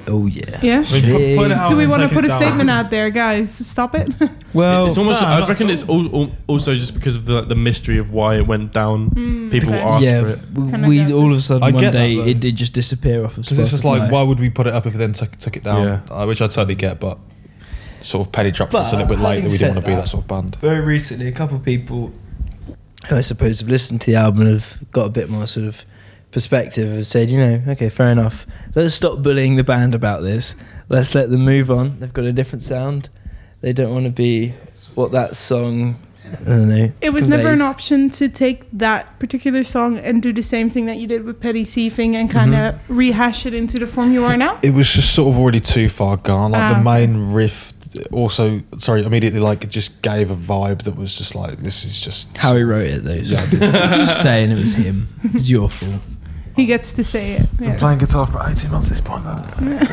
[0.07, 0.59] Oh yeah.
[0.61, 0.83] Yeah.
[0.87, 2.41] I mean, pu- put out Do we and want to take put it a down.
[2.41, 3.51] statement out there, guys?
[3.53, 4.09] Stop it.
[4.53, 5.21] Well, it's almost.
[5.21, 8.11] no, I reckon at it's al- al- also just because of the the mystery of
[8.11, 9.09] why it went down.
[9.51, 9.79] People okay.
[9.79, 10.71] asked for yeah, it.
[10.71, 12.25] kinda we got all of a sudden I one get that, day though.
[12.25, 14.73] it did just disappear off of Because it's just like, why would we put it
[14.73, 15.83] up if we then took, took it down?
[15.85, 16.01] Yeah.
[16.09, 17.19] Uh, which I totally get, but
[18.01, 19.85] sort of penny dropped But us a little bit late that having we didn't want
[19.85, 20.55] to said be that that- sort of band.
[20.61, 22.11] very recently, a couple of people
[23.07, 25.67] who I suppose have listened to the album and have got a bit more sort
[25.67, 25.85] of
[26.31, 28.45] perspective have said, you know, okay, fair enough.
[28.75, 30.55] Let's stop bullying the band about this.
[30.89, 31.99] Let's let them move on.
[31.99, 33.09] They've got a different sound.
[33.61, 34.53] They don't want to be
[34.95, 35.99] what that song.
[36.31, 36.91] I don't know.
[37.01, 40.85] It was never an option to take that particular song and do the same thing
[40.85, 44.23] that you did with Petty Thieving and kind of rehash it into the form you
[44.23, 44.59] are now.
[44.61, 46.51] It was just sort of already too far gone.
[46.51, 47.73] Like Ah, the main riff,
[48.11, 51.99] also, sorry, immediately like it just gave a vibe that was just like this is
[51.99, 53.23] just How he wrote it though.
[53.23, 55.07] So just saying it was him.
[55.33, 56.01] It's your fault.
[56.59, 57.57] He gets to say it.
[57.57, 57.77] Been Yeah.
[57.79, 59.23] playing guitar for about eighteen months at this point.
[59.25, 59.43] Now.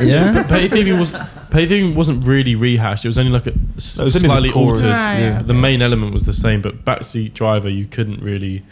[0.01, 0.43] Yeah.
[0.43, 1.11] Petty Thieving was
[1.49, 3.05] Petty Thieving wasn't really rehashed.
[3.05, 4.93] It was only like a s- It was the slightly chorus, altered.
[4.93, 5.41] Ah, yeah.
[5.41, 8.63] The main element was the same, but backseat driver you couldn't really.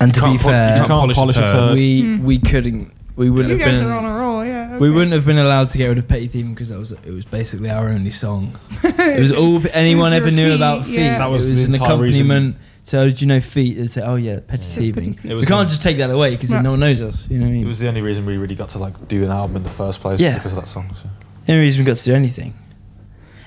[0.00, 1.52] And to be Can't pol- you fair, can't polish polish a a turd.
[1.52, 1.74] turd.
[1.76, 2.22] we Mm.
[2.22, 2.92] we couldn't.
[3.16, 3.90] We wouldn't You have guys been.
[3.90, 4.78] are on a roll, yeah.
[4.78, 4.94] We okay.
[4.94, 7.24] wouldn't have been allowed to get rid of Petty Thieving because that was it was
[7.24, 8.52] basically our only song.
[8.84, 10.94] It was all anyone your ever knew key, about Feet.
[11.00, 11.18] yeah.
[11.18, 12.20] That was it was the an entire reason.
[12.30, 12.56] accompaniment.
[12.88, 13.76] So did you know Feet?
[13.76, 16.30] They'd say, "Oh yeah, Petty Thieving." Petty It We can't the- just take that away
[16.30, 16.62] because then Right.
[16.64, 17.26] no one knows us.
[17.28, 17.64] You know what I mean?
[17.64, 19.68] It was the only reason we really got to like do an album in the
[19.68, 20.18] first place.
[20.20, 20.34] Yeah.
[20.36, 20.90] because of that song.
[20.94, 21.06] So.
[21.44, 22.54] the only reason we got to do anything.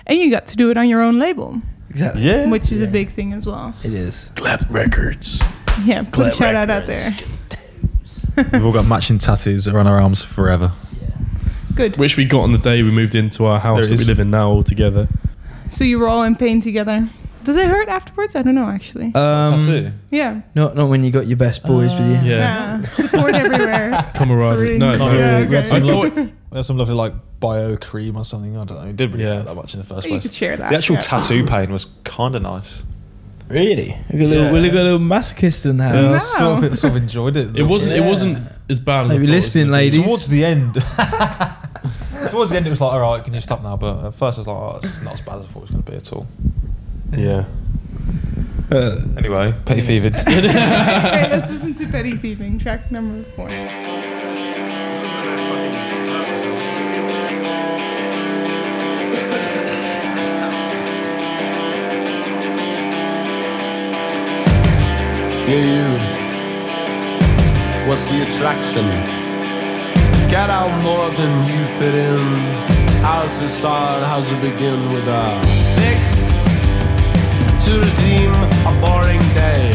[0.05, 2.21] And you got to do it on your own label, Exactly.
[2.21, 3.73] Yeah, which is a big thing as well.
[3.83, 4.29] It is.
[4.35, 5.41] Glad Records.
[5.85, 7.17] Yeah, put a Glad shout out out there.
[8.53, 10.71] we've all got matching tattoos that are on our arms forever.
[11.01, 11.07] Yeah.
[11.73, 11.97] Good.
[11.97, 14.07] Which we got on the day we moved into our house There that we is.
[14.07, 15.07] live in now all together.
[15.71, 17.09] So you were all in pain together.
[17.43, 18.35] Does it hurt afterwards?
[18.35, 19.07] I don't know actually.
[19.15, 19.91] Um, Tattoo.
[20.09, 20.41] yeah.
[20.55, 22.13] not not when you got your best boys with you.
[22.29, 22.81] Yeah.
[22.81, 22.81] Yeah.
[22.89, 24.11] Support everywhere.
[24.15, 24.77] Camaraderie.
[24.77, 24.99] No, Rings.
[24.99, 25.13] no.
[25.13, 25.69] Yeah, we had okay.
[25.79, 28.55] Some thought We had some lovely like bio cream or something.
[28.57, 28.89] I don't know.
[28.89, 29.37] It didn't really Yeah.
[29.37, 30.13] hurt that much in the first place.
[30.13, 30.69] You could share that.
[30.69, 31.01] The actual yeah.
[31.01, 32.83] tattoo pain was kind of nice.
[33.49, 33.97] Really?
[34.11, 34.51] We got a little, Yeah.
[34.61, 35.95] we got a little masochist in the house.
[35.95, 36.59] Yeah, I No.
[36.61, 37.57] sort of, sort of enjoyed it.
[37.57, 37.95] it wasn't.
[37.95, 39.11] It wasn't as bad as.
[39.11, 40.03] I Maybe thought it was listening, ladies.
[40.03, 40.73] Towards the end.
[42.29, 43.75] Towards the end, it was like, all right, can you stop now?
[43.75, 45.61] But at first, I was like, oh, it's not as bad as I thought it
[45.61, 46.27] was going to be at all.
[47.15, 47.45] Yeah.
[48.71, 50.15] Uh, Anyway, Petty Fevered.
[50.15, 53.49] okay, let's listen to Petty Thieving, track number four.
[65.47, 65.97] Yeah, you.
[67.89, 68.85] What's the attraction?
[70.29, 72.23] Get out more than you put in.
[73.03, 74.03] How's it start?
[74.03, 75.41] How's it begin with a
[75.75, 76.20] fix
[77.65, 78.33] to redeem
[78.65, 79.71] a boring day?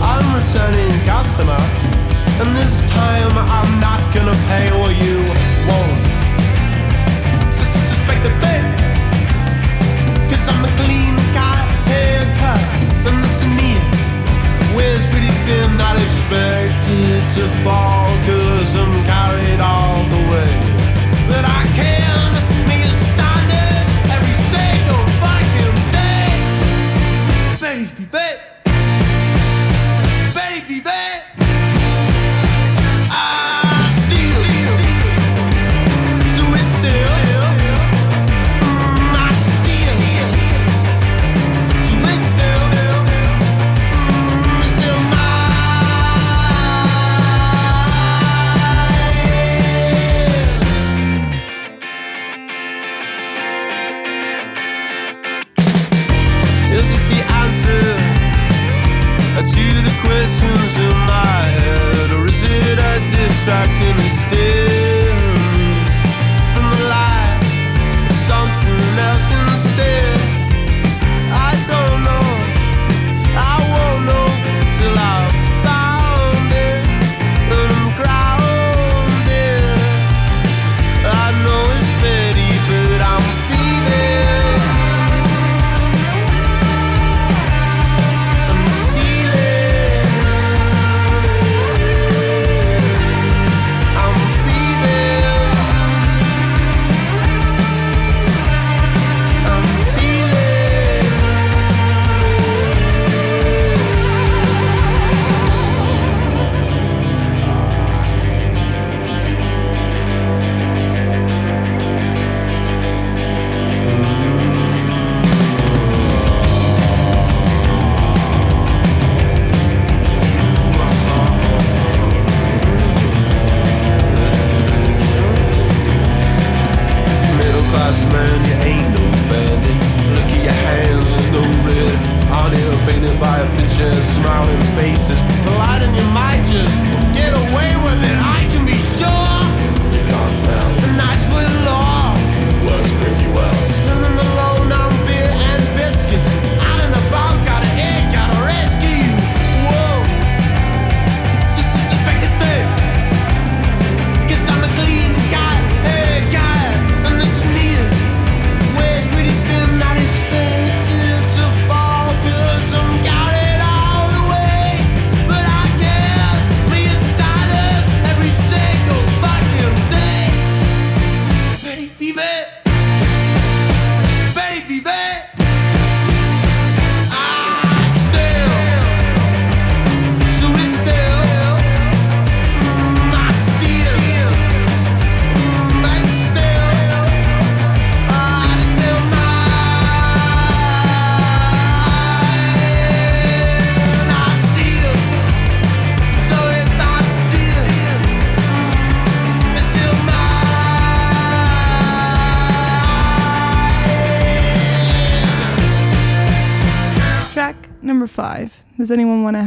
[0.00, 1.60] I'm returning customer,
[2.40, 5.18] and this time I'm not gonna pay what you
[5.68, 6.06] won't.
[7.52, 8.64] Suspect the thing.
[10.30, 12.62] Cause I'm a clean cut, haircut,
[13.06, 13.82] and the sneer
[14.74, 20.52] Wears pretty thin, not expected to fall Cause I'm carried all the way
[21.30, 23.45] That I can meet standards
[28.16, 28.40] Baby,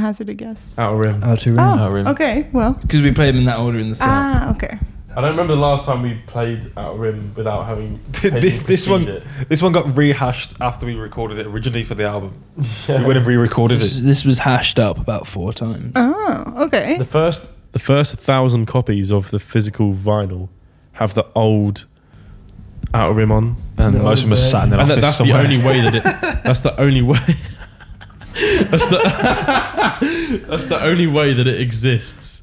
[0.09, 0.77] hazard a guess?
[0.77, 1.23] Outer Rim.
[1.23, 1.59] Outer Rim.
[1.59, 2.07] Oh, Oh, really?
[2.09, 2.47] okay.
[2.51, 4.07] Well, Because we played them in that order in the set.
[4.09, 4.77] ah, okay.
[5.15, 7.99] I don't remember the last time we played Outer Rim without having.
[8.21, 9.23] this, this one, It.
[9.49, 12.31] this one got rehashed after we recorded it originally for the album.
[12.87, 14.03] We went and re-recorded this, it.
[14.03, 15.93] this was hashed up about four times.
[15.95, 16.97] Oh, okay.
[16.97, 20.49] The first, the first thousand copies of the physical vinyl
[20.93, 21.85] have the old
[22.93, 25.01] Outer Rim on, And The most of them are sat in their and office that,
[25.01, 25.43] that's somewhere.
[25.43, 26.03] the only way that it.
[26.43, 27.19] That's the only way.
[28.33, 28.99] That's the.
[30.47, 32.41] that's the only way that it exists.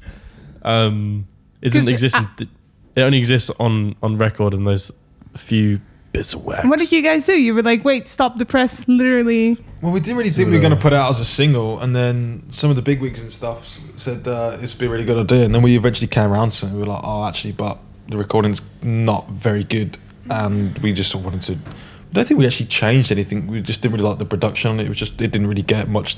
[0.63, 1.27] Um,
[1.61, 2.15] it doesn't 'Cause, exist.
[2.15, 2.49] in
[2.95, 4.91] it only exists on on record, and there's
[5.33, 5.79] a few
[6.13, 6.65] bits of wax.
[6.65, 7.33] What did you guys do?
[7.33, 9.57] You were like, wait, stop the press, literally.
[9.81, 11.79] Well, we didn't really think we were going to put it out as a single,
[11.79, 14.91] and then some of the big wigs and stuff s- said uh, it's been a
[14.91, 15.45] really good idea.
[15.45, 16.69] And then we eventually came around to it.
[16.69, 17.77] and We were like, oh, actually, but
[18.07, 19.97] the recording's not very good,
[20.29, 21.71] and we just sort of wanted to.
[22.09, 23.47] I don't think we actually changed anything.
[23.47, 24.85] We just didn't really like the production on it.
[24.85, 26.17] It was just it didn't really get much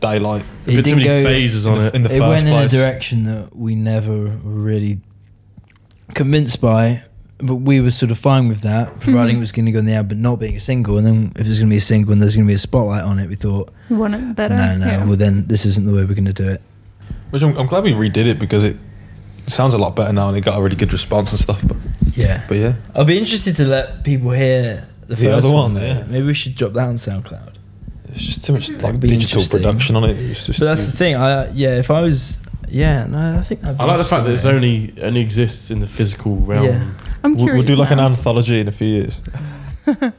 [0.00, 1.94] daylight There's been too many didn't go- phases on it.
[1.94, 4.12] in the it first went in a direction that we never
[4.42, 5.00] really
[6.14, 7.02] convinced by,
[7.38, 8.98] but we were sort of fine with that, mm-hmm.
[9.00, 10.98] providing it was going to go in the album, but not being a single.
[10.98, 12.58] And then if there's going to be a single and there's going to be a
[12.58, 14.56] spotlight on it, we thought, You want it better?
[14.56, 15.04] no, no, Yeah.
[15.04, 16.62] well then this isn't the way we're going to do it.
[17.30, 18.76] Which I'm, I'm glad we redid it because it
[19.46, 21.62] sounds a lot better now, and it got a really good response and stuff.
[21.66, 21.76] But
[22.14, 22.42] Yeah.
[22.48, 25.74] but yeah, I'll be interested to let people hear the, The first other one.
[25.74, 26.04] one, yeah.
[26.08, 27.54] Maybe we should drop that on SoundCloud.
[28.08, 30.16] it's just too much like digital production on it.
[30.18, 31.16] It's just But that's too- the thing.
[31.16, 32.38] I yeah, if I was
[32.68, 35.70] yeah, no, I think that'd be I like the fact that it's only only exists
[35.70, 36.64] in the physical realm.
[36.66, 36.90] Yeah.
[37.22, 37.58] I'm We'll, curious.
[37.68, 38.06] we'll do like now.
[38.06, 39.20] an anthology in a few years.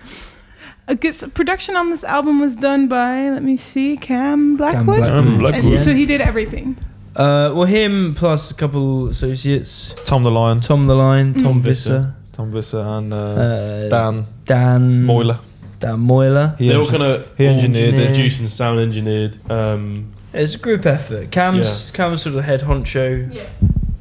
[0.88, 4.86] I guess production on this album was done by, let me see, Cam Blackwood.
[4.98, 5.10] Blackwood.
[5.10, 5.66] Um, Blackwood.
[5.74, 6.76] And so he did everything.
[7.16, 11.62] Uh, well, him plus a couple associates, Tom the Lion, Tom the Line, Tom, Tom
[11.62, 12.16] Visser, Visser.
[12.34, 15.40] Tom Visser, and uh, uh, Dan Dan Moyler.
[15.80, 16.58] Dan Moyler.
[16.58, 18.06] He they all kind of he engineered it.
[18.08, 19.38] produced and sound engineered.
[19.52, 21.32] Um, It's a group effort.
[21.32, 23.34] Cam's Cam's sort of the head honcho.
[23.34, 23.48] Yeah.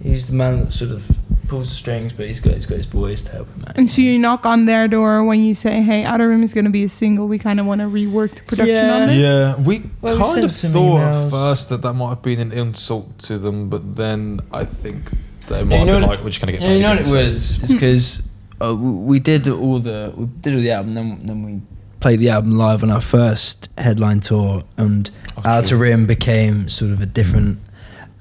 [0.03, 1.11] He's the man that sort of
[1.49, 3.77] pulls the strings, but he's got he's got his boys to help him out.
[3.77, 6.65] And so you knock on their door when you say, hey, Outer Rim is going
[6.67, 7.27] to be a single.
[7.27, 8.95] We kind of want to rework the production Yeah.
[8.95, 9.17] on this.
[9.19, 11.25] Yeah, we Well, we kind sent of thought emails.
[11.27, 15.11] at first that that might have been an insult to them, but then I think
[15.51, 16.61] might you know have been what- we're just gonna get.
[16.61, 17.63] Paid you know what it was?
[17.63, 18.23] It's because
[18.63, 21.61] uh, we did all the we did all the album, then then we
[22.01, 25.77] played the album live on our first headline tour, and Oh, Outer.
[25.77, 27.59] Rim became sort of a different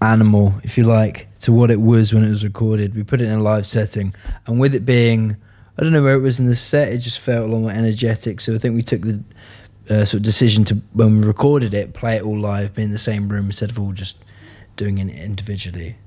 [0.01, 2.95] animal, if you like, to what it was when it was recorded.
[2.95, 4.13] We put it in a live setting,
[4.47, 5.35] and with it being,
[5.77, 7.71] I don't know where it was in the set, it just felt a lot more
[7.71, 8.41] energetic.
[8.41, 9.23] So I think we took the
[9.89, 12.91] uh, sort of decision to when we recorded it, play it all live, be in
[12.91, 14.17] the same room instead of all just
[14.77, 15.97] doing it individually.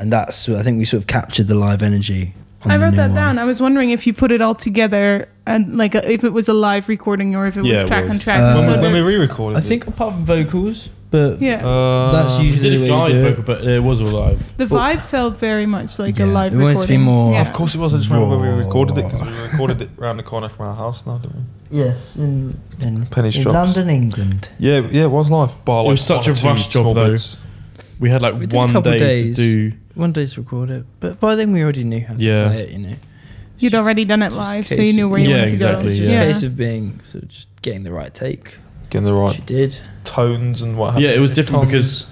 [0.00, 2.32] And that's I think we sort of captured the live energy.
[2.64, 3.14] on I the wrote new that one.
[3.14, 3.38] down.
[3.38, 6.48] I was wondering if you put it all together and like a, if it was
[6.48, 8.40] a live recording or if it was Yeah, it track on track.
[8.40, 11.66] Uh, when, so we, when we the- re-recorded, I think apart from vocals, but yeah,
[11.66, 14.00] uh, that's we usually did the a way you guide do vocal, but it was
[14.00, 14.56] all live.
[14.56, 16.94] the vibe felt very much like a Yeah, live we wanted recording.
[16.96, 17.42] to be more- Yeah.
[17.42, 17.92] Of course it was.
[17.94, 20.66] I just remember when we recorded it because we recorded it around the corner from
[20.66, 21.36] our house now, didn't
[21.70, 21.78] we?
[21.78, 23.54] Yes, in, in, Penny's in Drops.
[23.76, 24.48] London, England.
[24.58, 25.62] Yeah, yeah, it was live.
[25.64, 27.10] Bar, It like, was such a rush job, though.
[27.10, 27.36] bits.
[27.98, 29.36] We had like We one day days.
[29.36, 29.76] to do.
[29.94, 32.48] One day to record it, but by then we already knew how to Yeah.
[32.48, 32.70] play it.
[32.70, 32.94] You know,
[33.58, 35.80] You'd Just- already done it live, so you knew where you Yeah, wanted to go.
[35.80, 36.04] It's yeah.
[36.04, 36.22] just Yeah.
[36.22, 38.54] a case of being sort of just getting the right take.
[38.88, 39.76] Getting the right you did.
[40.04, 42.06] tones and what have Yeah, it was different because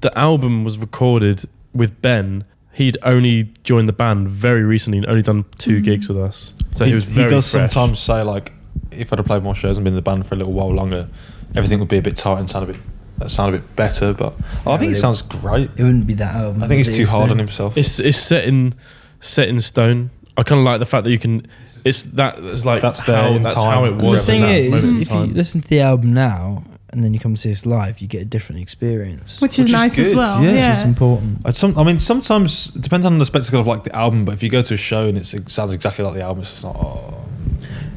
[0.00, 1.42] the album was recorded
[1.74, 2.44] with Ben.
[2.72, 5.84] He'd only joined the band very recently and only done 2 Mhm.
[5.84, 6.54] gigs with us.
[6.74, 7.70] So he, was very does fresh.
[7.70, 8.52] sometimes say like,
[8.90, 10.72] if I'd have played more shows and been in the band for a little while
[10.72, 11.06] longer,
[11.54, 12.80] everything would be a bit tight and sound a bit
[13.22, 14.12] that sound a bit better.
[14.12, 14.34] But
[14.66, 15.70] I Yeah, think but it it- sounds great.
[15.76, 16.62] It wouldn't be that album.
[16.62, 17.32] I think he's too hard then.
[17.32, 17.76] on himself.
[17.76, 18.74] It's it's set in
[19.20, 20.10] set in stone.
[20.36, 21.46] I kind of like the fact that you can.
[21.84, 22.38] It's that.
[22.38, 23.72] It's like That's there how, in that's time.
[23.74, 24.26] how it The was.
[24.26, 25.34] the in thing that is, moment in if you time.
[25.34, 28.24] listen to the album now and then you come see us live, you get a
[28.26, 29.40] different experience.
[29.40, 30.42] Which is Which is nice as good, well.
[30.44, 30.52] yeah.
[30.52, 30.70] Yeah.
[30.70, 31.38] Which is important.
[31.46, 34.24] I'd some, I mean, sometimes it depends on the spectacle of like the album.
[34.26, 36.42] But if you go to a show and it's, it sounds exactly like the album,
[36.42, 36.76] it's just not.
[36.76, 37.14] Oh.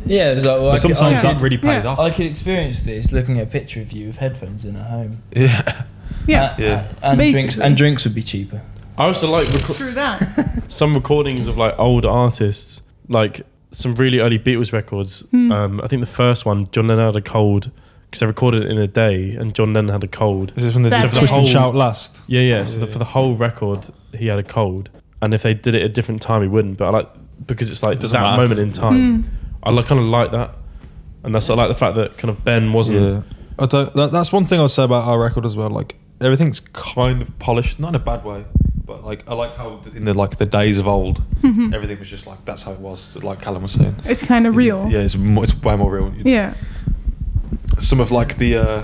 [0.05, 1.89] Yeah, it's like well, But could- sometimes I that really pays yeah.
[1.91, 1.99] off.
[1.99, 5.21] I could experience this looking at a picture of you with headphones in at home.
[5.35, 5.83] Yeah,
[6.27, 6.43] Yeah.
[6.43, 6.87] Uh, Yeah.
[7.03, 8.61] uh, and drinks and drinks would be cheaper.
[8.97, 10.63] I also like reco- True that.
[10.71, 13.41] some recordings of like old artists, like
[13.71, 15.21] some really early Beatles records.
[15.31, 15.51] Hmm.
[15.51, 17.71] Um, I think the first one, John Lennon had a cold
[18.09, 20.53] because they recorded it in a day, and John Lennon had a cold.
[20.55, 21.37] this is when the That's twist it.
[21.37, 22.15] and shout last.
[22.27, 22.63] Yeah, yeah.
[22.63, 23.87] So the, for the whole record,
[24.17, 24.89] he had a cold,
[25.21, 26.77] and if they did it at a different time, he wouldn't.
[26.77, 27.09] But I like
[27.45, 28.41] because it's like It that matter.
[28.41, 29.21] moment in time.
[29.23, 29.29] Hmm.
[29.65, 30.55] I like kind of like that,
[31.23, 32.99] and that's I like the fact that kind of Ben wasn't.
[33.01, 33.23] Yeah,
[33.59, 35.69] I don't, that, that's one thing I'll say about our record as well.
[35.69, 38.45] Like everything's kind of polished, not in a bad way,
[38.85, 41.73] but like I like how in the like the days of old, Mhm.
[41.73, 43.15] everything was just like that's how it was.
[43.23, 44.87] Like Callum was saying, It's kind of real.
[44.89, 46.13] Yeah, it's more, it's way more real.
[46.15, 46.53] Yeah.
[47.79, 48.83] Some of like the uh,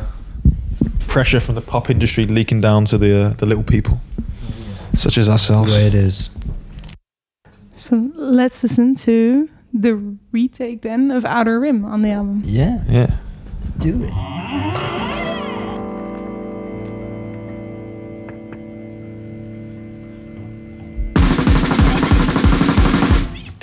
[1.08, 4.02] pressure from the pop industry leaking down to the uh, the little people,
[4.96, 5.72] such as ourselves.
[5.72, 5.78] the ourselves.
[5.78, 6.30] way it is.
[7.76, 9.96] So let's listen to the
[10.32, 12.44] retake then of Outer Rim on the album.
[12.46, 13.16] Yeah, Yeah.
[13.60, 15.22] let's do it.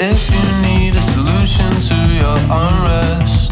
[0.00, 3.50] If you need a solution to your unrest,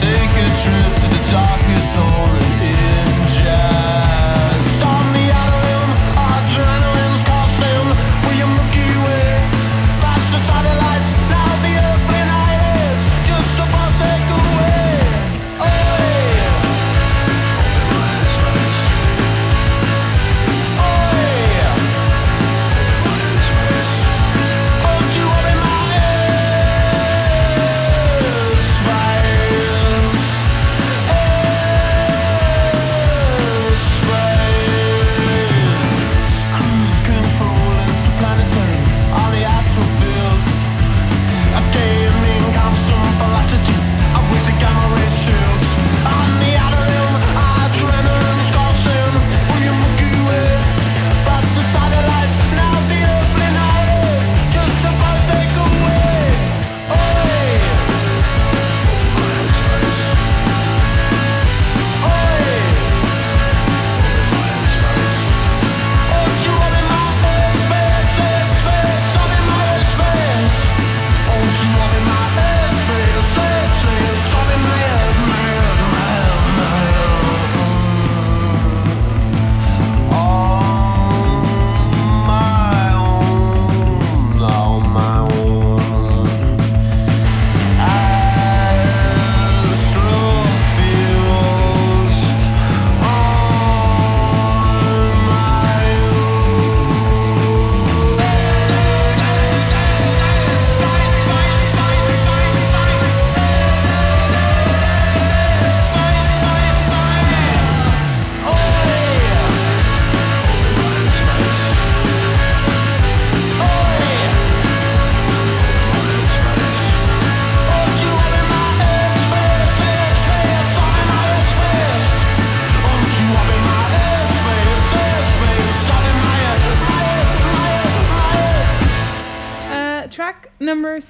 [0.00, 2.30] take a trip to the darkest hole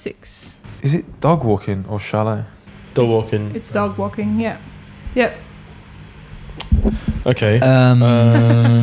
[0.07, 0.61] six.
[0.83, 2.45] Is it dog walking or chalet?
[2.95, 3.55] Dog walking.
[3.57, 4.39] It's dog walking.
[4.39, 4.59] Yeah.
[5.15, 5.37] Yep.
[7.27, 7.59] Okay.
[7.61, 8.83] Um, Uh,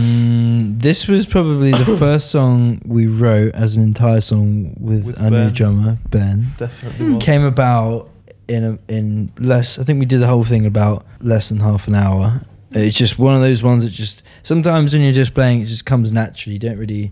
[0.88, 5.30] this was probably the first song we wrote as an entire song with, With our
[5.30, 6.48] new drummer Ben.
[6.58, 7.14] Definitely.
[7.14, 7.24] was.
[7.24, 8.10] Came about
[8.50, 9.80] in a, in less.
[9.80, 12.42] I think we did the whole thing about less than half an hour.
[12.76, 15.86] It's just one of those ones that just sometimes when you're just playing, it just
[15.86, 16.54] comes naturally.
[16.54, 17.12] You don't really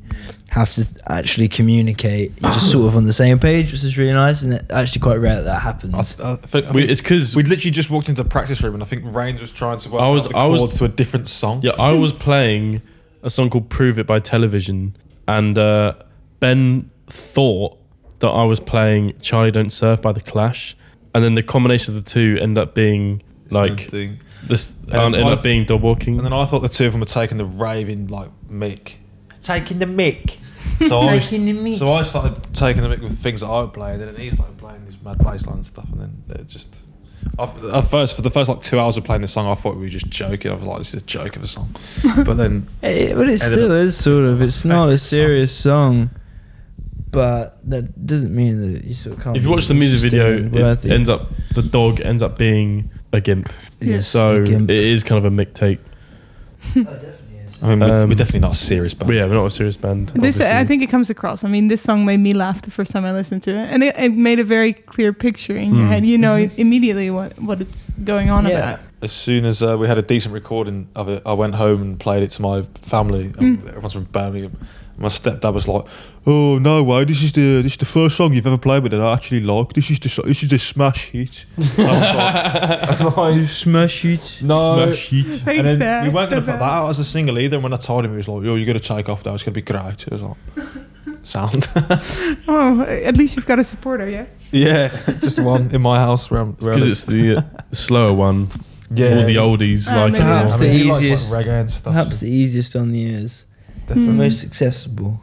[0.49, 2.31] have to actually communicate.
[2.41, 4.41] You're just sort of on the same page, which is really nice.
[4.41, 6.19] And it's actually quite rare that that happens.
[6.19, 8.61] I, I think, I We, think it's because we literally just walked into the practice
[8.61, 10.59] room, and I think Rains was trying to work I was- out the I was-
[10.61, 11.61] chords to a different song.
[11.63, 12.81] yeah, I was playing
[13.23, 14.95] a song called "Prove It" by Television,
[15.27, 15.93] and uh,
[16.39, 17.77] Ben thought
[18.19, 20.75] that I was playing "Charlie Don't Surf" by the Clash,
[21.13, 24.19] and then the combination of the two ended up being Same like thing.
[24.47, 24.73] This.
[24.83, 26.17] And And ended I up being dog walking.
[26.17, 28.93] And then I thought the two of them were taking the raving like mick.
[29.41, 30.37] Taking the mick.
[30.87, 31.77] So I was, Taking the mick.
[31.77, 34.29] So I started taking the mick with things that I would play, and then he
[34.29, 36.75] started playing this mad bassline stuff, and then it just.
[37.37, 39.75] I, at first, for the first like two hours of playing the song, I thought
[39.75, 40.51] we were just joking.
[40.51, 41.75] I was like, "This is a joke of a song,"
[42.25, 44.41] but then Eh, but it still is sort of.
[44.41, 45.07] It's not a Favorite song.
[45.07, 46.09] serious song,
[47.11, 49.37] but that doesn't mean that you sort of can't.
[49.37, 53.21] if you watch the music video, it ends up the dog ends up being a
[53.21, 53.51] gimp.
[53.79, 54.69] Yes, so a gimp.
[54.69, 55.79] it is kind of a mick take.
[57.63, 59.07] I mean, we're, Um, we're definitely not a serious band.
[59.07, 60.09] But yeah, we're not a serious band.
[60.15, 60.67] This I obviously.
[60.67, 61.43] think it comes across.
[61.43, 63.83] I mean, this song made me laugh the first time I listened to it, and
[63.83, 65.89] it, it made a very clear picture in your Mm.
[65.89, 66.05] head.
[66.05, 68.57] You know immediately what what it's going on Yeah.
[68.57, 68.79] about.
[69.03, 71.99] As soon as uh, we had a decent recording of it, I went home and
[71.99, 73.25] played it to my family.
[73.37, 73.67] And Mm.
[73.69, 74.57] Everyone's from Birmingham.
[74.97, 75.85] My stepdad was like,
[76.25, 77.03] "Oh no way!
[77.05, 79.41] This is the this is the first song you've ever played with that I actually
[79.41, 79.73] like.
[79.73, 81.45] This is the so- this is the smash hit."
[81.77, 84.39] I like, I was like, smash it.
[84.43, 84.83] no.
[84.85, 85.25] Smash heat.
[85.41, 86.83] Thanks, And then we weren't going to put that out.
[86.85, 87.55] out as a single either.
[87.57, 89.33] And when I told him, he was like, "Yo, you're going to take off now.
[89.33, 90.37] It's going to be great." I was like,
[91.23, 91.67] "Sound."
[92.47, 94.25] Oh, at least you've got a supporter, yeah.
[94.51, 94.89] yeah,
[95.21, 96.29] just one in my house.
[96.29, 96.87] Where I'm, because live.
[96.89, 97.41] it's the uh,
[97.71, 98.49] slower one.
[98.93, 100.27] yeah, All the oldies Uh, like maybe it.
[100.27, 101.93] Perhaps I the mean, he likes, like, easiest- reggae and stuff.
[101.93, 103.45] Perhaps the easiest on the ears,
[103.87, 104.13] definitely.
[104.13, 104.17] Mm.
[104.17, 105.19] most accessible.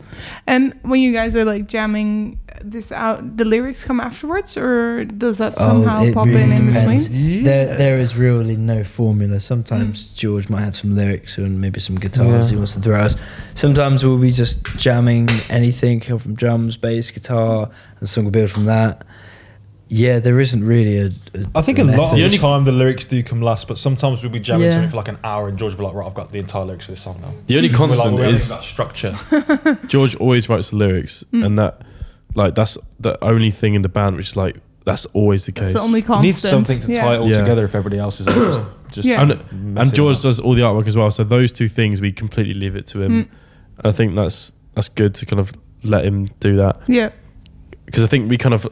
[0.47, 5.39] And when you guys are like jamming this out, the lyrics come afterwards, or does
[5.39, 7.09] that Oh, somehow it pop really in in depends.
[7.09, 7.45] between?
[7.45, 9.39] There, there is really no formula.
[9.41, 10.15] Sometimes Mm.
[10.17, 12.51] George might have some lyrics and maybe some guitars Yeah.
[12.51, 13.15] he wants to throw us.
[13.55, 18.51] Sometimes we'll be just jamming anything from drums, bass, guitar, and the song will build
[18.51, 19.05] from that.
[19.91, 21.07] Yeah, there isn't really a.
[21.07, 22.11] a I think a lot of.
[22.11, 24.71] The the only- time the lyrics do come last, but sometimes we'll be jamming Yeah.
[24.73, 26.65] something for like an hour, and George will be like, "Right, I've got the entire
[26.67, 29.17] lyrics for this song now." The only We're like, constant we're having is that structure.
[29.87, 31.47] George always writes the lyrics, Mm.
[31.47, 31.83] and that
[32.35, 35.65] like that's the only thing in the band which is like that's always the case.
[35.73, 36.25] That's the only You constant.
[36.25, 37.01] need something to yeah.
[37.01, 37.41] tie it all Yeah.
[37.41, 38.61] together if everybody else is just
[38.93, 39.23] just Yeah.
[39.23, 40.23] and, messing and George about.
[40.23, 41.11] does all the artwork as well.
[41.11, 43.25] So those two things we completely leave it to him.
[43.25, 43.29] Mm.
[43.85, 47.11] I think that's that's good to kind of let him do that Yeah.
[47.87, 48.67] because I think we kind of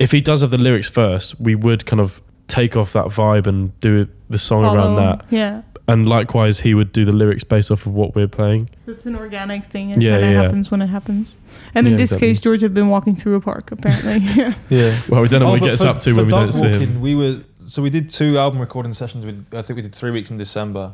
[0.00, 3.46] if he does have the lyrics first, we would kind of take off that vibe
[3.46, 5.24] and do the song around that.
[5.30, 5.62] Yeah.
[5.86, 8.70] And likewise, he would do the lyrics based off of what we're playing.
[8.86, 9.92] It's an organic thing.
[9.92, 10.42] And it Yeah, kind of yeah.
[10.42, 11.36] happens when it happens.
[11.74, 12.28] And in this exactly.
[12.28, 14.18] case, George had been walking through a park, apparently.
[14.36, 14.54] yeah.
[14.68, 15.00] yeah.
[15.08, 16.30] Well, we don't know Oh, what he but gets for- up to for when we
[16.30, 16.72] don't Dog see him.
[16.80, 19.24] Walking, We were so we did two album recording sessions.
[19.26, 20.92] With I think we did three weeks in December.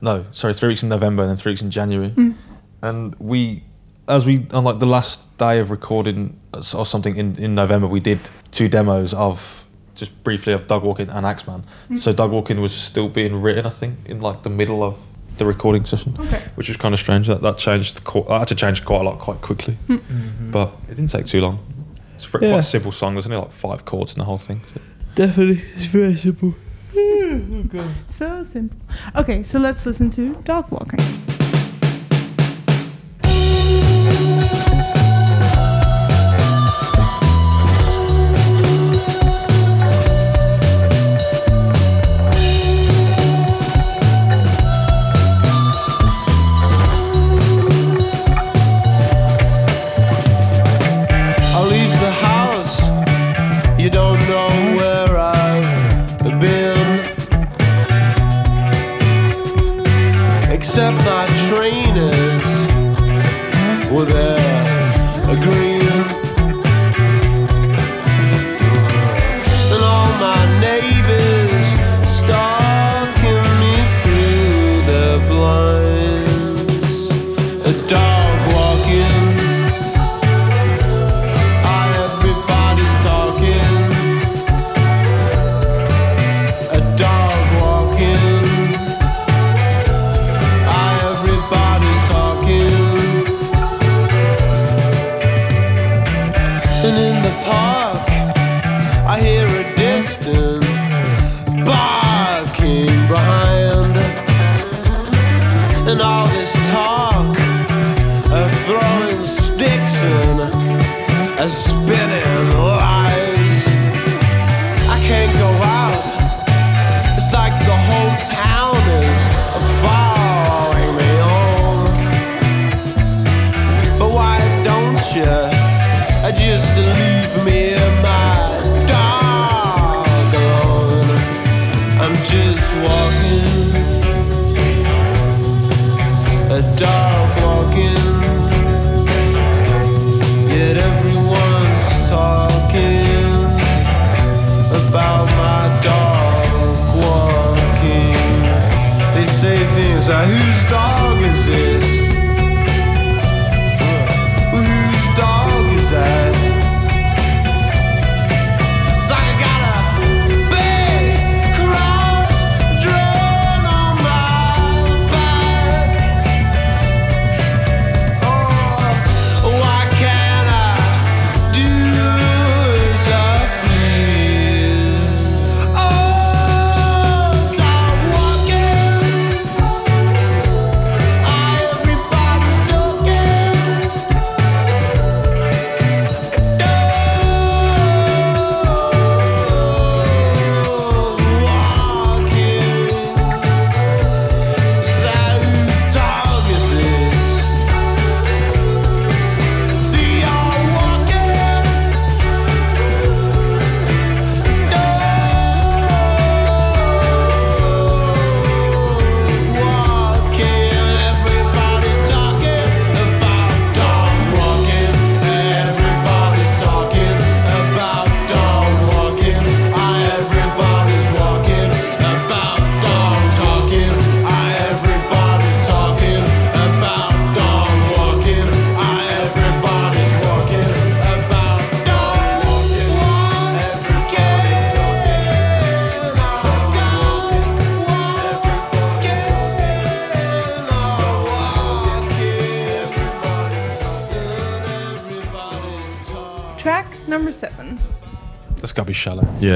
[0.00, 2.10] No, sorry, three weeks in November and then three weeks in January.
[2.10, 2.34] Mm.
[2.82, 3.64] And we,
[4.08, 8.00] as we on like the last day of recording or something in in November, we
[8.00, 8.20] did
[8.52, 11.64] two demos of just briefly of Dog Walking and Axeman.
[11.90, 12.00] Mm.
[12.00, 14.98] So Dog Walking was still being written, I think, in like the middle of
[15.38, 16.42] the recording session, Okay.
[16.54, 17.26] which was kind of strange.
[17.26, 18.04] That that changed.
[18.04, 20.50] qu- I had to change quite a lot quite quickly, Mhm.
[20.50, 21.58] but it didn't take too long.
[22.14, 22.52] It's a very- Yeah.
[22.54, 23.14] quite a simple song.
[23.14, 24.60] There's only like five chords in the whole thing.
[24.74, 24.80] so-
[25.14, 26.54] Definitely, it's very simple.
[28.06, 28.78] So simple.
[29.14, 31.00] Okay, so let's listen to Dog Walking.
[34.08, 34.35] I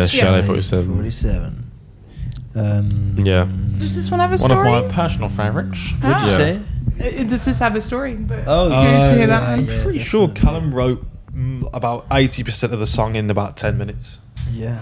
[0.00, 0.94] Yeah, Chalet 47.
[0.94, 1.64] 47.
[2.54, 3.46] Um, Yeah.
[3.78, 4.70] Does this one have a One of story?
[4.70, 5.78] my personal favourites.
[6.00, 6.36] What'd you Ah.
[6.38, 6.60] say?
[7.00, 8.14] Uh, Does this have a story?
[8.14, 9.64] But Oh, curious to hear that yeah, one.
[9.66, 10.28] yeah, Pretty sure.
[10.28, 14.18] Callum wrote mm, about 80% of the song in about 10 minutes
[14.52, 14.78] Yeah.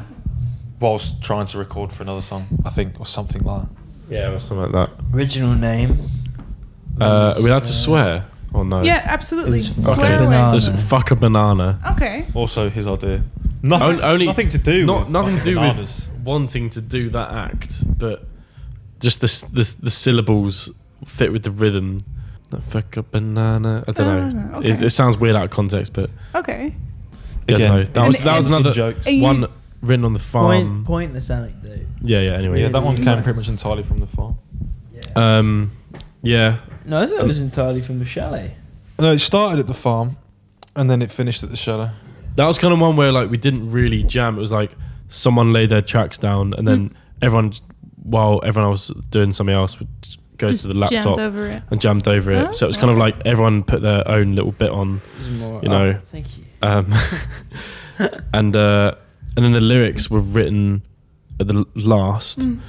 [0.81, 3.69] whilst trying to record for another song, I think, or something like that.
[4.11, 4.91] Yeah, or something like that.
[5.14, 5.99] Original name.
[7.01, 8.83] Uh, are we allowed to Uh, swear or no?
[8.83, 9.59] Yeah, absolutely.
[9.61, 10.14] It was Swear Okay.
[10.16, 10.25] away.
[10.25, 10.59] banana.
[10.59, 11.79] Just fuck a banana.
[11.93, 12.25] Okay.
[12.35, 13.23] Also, his idea.
[13.63, 17.11] Nothing, Only, only nothing to do not with nothing to do with wanting to do
[17.11, 18.25] that act, but
[19.01, 20.71] just the the, the syllables
[21.07, 21.99] fit with the rhythm.
[22.51, 23.85] That fuck a banana.
[23.87, 24.51] I don't know.
[24.55, 24.87] Ah, It, okay.
[24.87, 26.75] it sounds weird out of context, but Okay.
[27.47, 29.07] yeah, Again, no, that was that was another jokes.
[29.07, 29.45] One
[29.83, 30.47] written on the farm.
[30.47, 31.87] Point, pointless anecdote.
[32.01, 32.33] Yeah, yeah.
[32.33, 34.39] Anyway, Yeah, that one came pretty much entirely from the farm.
[35.17, 35.73] um,
[36.23, 38.55] yeah, No, I thought it was entirely from the chalet.
[38.99, 40.17] No, it started at the farm
[40.75, 41.91] and then it finished at the shallow.
[42.37, 44.37] That was kind of one where like we didn't really jam.
[44.37, 44.70] It was like
[45.09, 47.53] someone laid their tracks down, and then everyone,
[48.03, 49.89] while everyone else doing something else, would
[50.37, 51.62] go Just to the laptop jammed over it.
[51.70, 52.49] and jammed over it.
[52.49, 55.01] Oh, so it was kind of like everyone put their own little bit on,
[55.39, 55.87] more, You know.
[55.97, 56.45] oh, thank you.
[56.62, 56.93] um,
[58.33, 58.95] and uh,
[59.37, 60.83] and then the lyrics were written
[61.41, 62.61] at the l- last, Mm.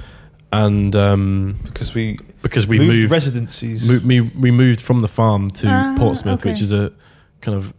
[0.52, 3.88] and um, Because we, because we moved, moved, residencies.
[3.88, 6.92] mo- we, we moved from the farm to Ah, Portsmouth, which is a
[7.42, 7.74] kind of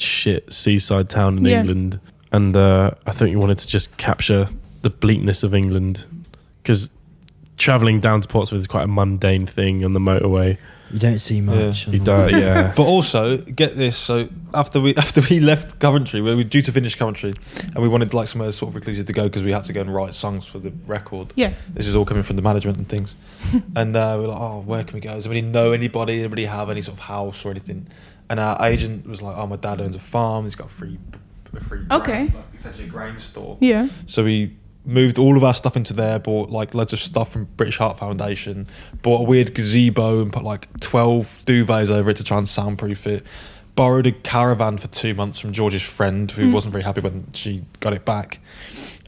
[0.00, 1.60] shit seaside town in Yeah.
[1.60, 2.00] England,
[2.32, 4.48] and uh, I think you wanted to just capture
[4.82, 6.04] the bleakness of England
[6.62, 6.90] because
[7.56, 10.56] traveling down to Portsmouth is quite a mundane thing on the motorway.
[10.90, 11.86] You don't see much.
[11.88, 12.72] You don't, yeah.
[12.76, 13.94] But also, get this.
[13.94, 17.88] So after we after we left Coventry, we were due to finish Coventry, and we
[17.88, 20.14] wanted like somewhere sort of reclusive to go because we had to go and write
[20.14, 21.32] songs for the record.
[21.36, 21.52] Yeah.
[21.74, 23.14] This is all coming from the management and things.
[23.76, 25.10] and uh, we are like, oh, where can we go?
[25.12, 26.20] Does anybody know anybody?
[26.20, 27.86] Anybody have any sort of house or anything?
[28.30, 30.44] And our agent was like, oh, my dad owns a farm.
[30.44, 30.98] He's got a free,
[31.54, 32.26] a free, Okay.
[32.28, 33.56] grain, like, essentially a grain store.
[33.60, 33.88] Yeah.
[34.06, 37.44] So we moved all of our stuff into there, bought like loads of stuff from
[37.56, 38.66] British Heart Foundation,
[39.02, 43.06] bought a weird gazebo and put like 12 duvets over it to try and soundproof
[43.06, 43.22] it.
[43.74, 46.52] Borrowed a caravan for two months from George's friend, who Mm.
[46.52, 48.40] wasn't very happy when she got it back.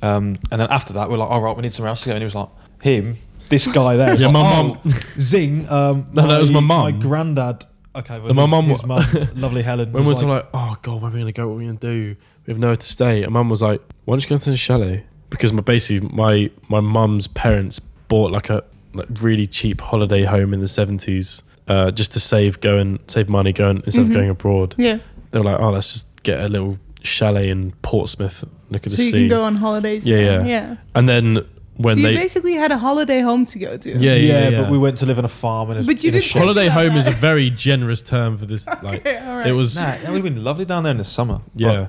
[0.03, 2.09] Um, and then after that, we are like, all right, we need somewhere else to
[2.11, 2.13] go.
[2.15, 2.49] And he was like,
[2.83, 3.17] him,
[3.49, 4.15] this guy there.
[4.19, 5.69] Yeah, like, my "Oh, mum." Zing.
[5.69, 6.83] Um, No, that was my mum.
[6.83, 7.67] My granddad.
[7.97, 9.93] Okay, well, my mum his mum, lovely Helen.
[9.93, 11.49] When we was were like, oh god, where are we gonna go?
[11.49, 12.15] What are we gonna do?
[12.47, 13.23] We have nowhere to stay.
[13.25, 15.05] And mum was like, why don't you go to the chalet?
[15.29, 18.63] Because my basically my my mum's parents bought like a
[18.95, 23.53] like really cheap holiday home in the seventies, uh, just to save going save money
[23.53, 24.09] going instead Mhm.
[24.09, 24.75] of going abroad.
[24.79, 24.99] Yeah.
[25.33, 28.97] They were like, oh, let's just get a little chalet in Portsmouth, look at So
[28.99, 30.05] the you can go on holidays.
[30.07, 30.45] Yeah, yeah.
[30.45, 30.77] Yeah.
[30.95, 31.45] and then
[31.77, 33.91] when so you they basically had a holiday home to go to.
[33.99, 35.71] Yeah, yeah, yeah, but we went to live on a farm.
[35.71, 38.67] And But you a didn't- holiday home is a very generous term for this.
[38.83, 39.47] Like Okay, all right.
[39.47, 41.41] it was, Nah, it would have been lovely down there in the summer.
[41.55, 41.89] yeah.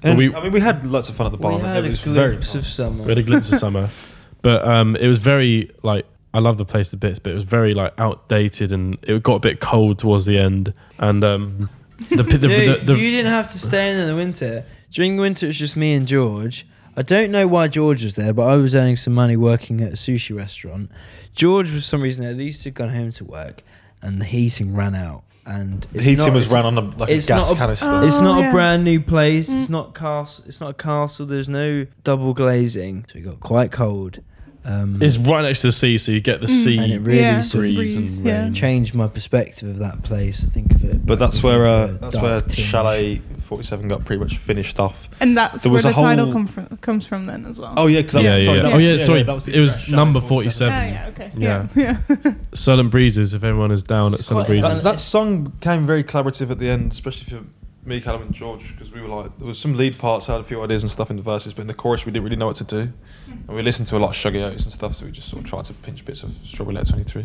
[0.00, 1.52] But- and we- I mean, we had lots of fun at the bar.
[1.56, 2.58] We had it a was very glimpse fun.
[2.60, 3.02] of summer.
[3.04, 3.90] We had a glimpse of summer,
[4.42, 7.44] but um, it was very like I love the place to bits, but it was
[7.44, 10.74] very like outdated and it got a bit cold towards the end.
[10.98, 11.70] And um,
[12.10, 14.64] the, the, the, the, the, you didn't have to stay in in the winter.
[14.92, 16.66] During the winter, it was just me and George.
[16.96, 19.92] I don't know why George was there, but I was earning some money working at
[19.92, 20.90] a sushi restaurant.
[21.34, 23.62] George, for some reason, at least had gone home to work,
[24.02, 25.22] and the heating ran out.
[25.44, 27.54] And The it's heating not- was it's- ran on a, like a gas not a-
[27.54, 27.86] canister.
[27.88, 28.48] Oh, It's not yeah.
[28.48, 29.48] a brand new place.
[29.52, 29.60] Mm.
[29.60, 30.44] It's not castle.
[30.48, 31.26] It's not a castle.
[31.26, 34.18] There's no double glazing, so it got quite cold.
[34.64, 36.64] Um, it's right next to the sea, so you get the Mm.
[36.64, 37.40] sea and it really Yeah.
[37.42, 38.42] sort of breeze, breeze, and yeah.
[38.42, 38.54] rain.
[38.54, 40.42] changed my perspective of that place.
[40.42, 41.06] I think of it.
[41.06, 42.42] but that's where a uh, that's where.
[42.50, 45.08] Chalet Forty Seven got pretty much finished off.
[45.20, 47.74] And that's There where was the a title come from, comes from then as well.
[47.76, 48.62] Oh yeah, because Yeah, yeah, sorry, yeah.
[48.62, 50.72] that Oh, was- yeah, sorry, that was it was exact number 47.
[50.72, 50.94] Ah, 47.
[50.94, 51.32] yeah, okay.
[51.36, 51.68] Yeah.
[51.74, 52.20] Yeah.
[52.24, 52.34] yeah.
[52.54, 53.32] Southern Breezes.
[53.34, 56.50] If everyone is down at It's Southern quite- That, Breezes, that song came very collaborative
[56.50, 57.44] at the end, especially for
[57.88, 60.40] me, Callum, and George, because we were like, there was some lead parts, I had
[60.40, 62.34] a few ideas and stuff in the verses, but in the chorus we didn't really
[62.36, 62.92] know what to do.
[63.28, 65.44] And we listened to a lot of Shuggie Otis and stuff, so we just sort
[65.44, 67.24] of tried to pinch bits of Strawberry Letter 23.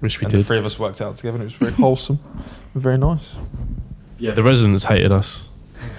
[0.00, 0.34] which we did.
[0.34, 2.18] and the three of us worked out together, and it was very wholesome
[2.74, 3.34] and very nice.
[4.24, 5.50] Yeah, the residents hated us,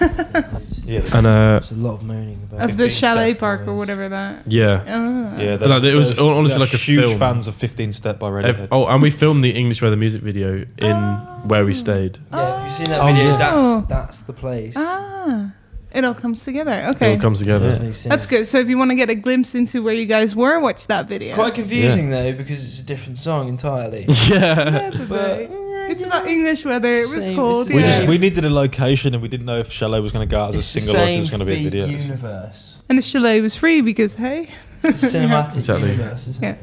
[0.86, 2.70] Yeah, and uh, There's a lot of moaning about.
[2.70, 4.44] Of the chalet park or whatever that.
[4.46, 4.84] yeah.
[4.86, 5.40] Ah.
[5.40, 5.54] yeah.
[5.56, 7.18] Like, it was honestly like a huge film.
[7.18, 8.68] fans of 15 Step by Ev- Radiohead.
[8.70, 11.42] oh, and we filmed the English Weather music video in Oh.
[11.50, 12.18] where we stayed.
[12.32, 13.36] Yeah, if you've seen that Oh, video, yeah.
[13.38, 14.74] that's that's the place.
[14.76, 15.50] Ah.
[15.92, 16.76] It all comes together.
[16.90, 17.12] Okay.
[17.12, 17.70] It all comes together.
[17.70, 18.46] That makes That's good.
[18.46, 21.08] So if you want to get a glimpse into where you guys were, watch that
[21.08, 21.34] video.
[21.34, 24.04] Quite confusing though because it's a different song entirely.
[24.28, 25.62] Yeah, yeah.
[25.88, 26.92] But, But, it's about English weather.
[26.92, 27.68] It was Same, cold.
[27.68, 30.30] we just we needed a location, and we didn't know if Chalet was going to
[30.30, 31.52] go out as a It's the single or if it same was going to be
[31.52, 31.86] a feat video.
[31.86, 32.78] universe.
[32.88, 34.48] and the chalet was free because hey.
[34.82, 35.90] It's a cinematic Exactly.
[35.92, 36.50] universe, isn't Yeah.
[36.50, 36.58] it?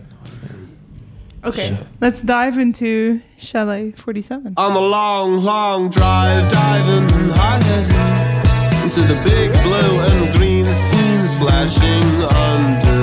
[1.45, 1.88] Okay, Shit.
[1.99, 4.53] let's dive into Chalet 47.
[4.55, 11.36] On the long, long drive, diving high heavy into the big blue and green scenes
[11.38, 13.03] flashing under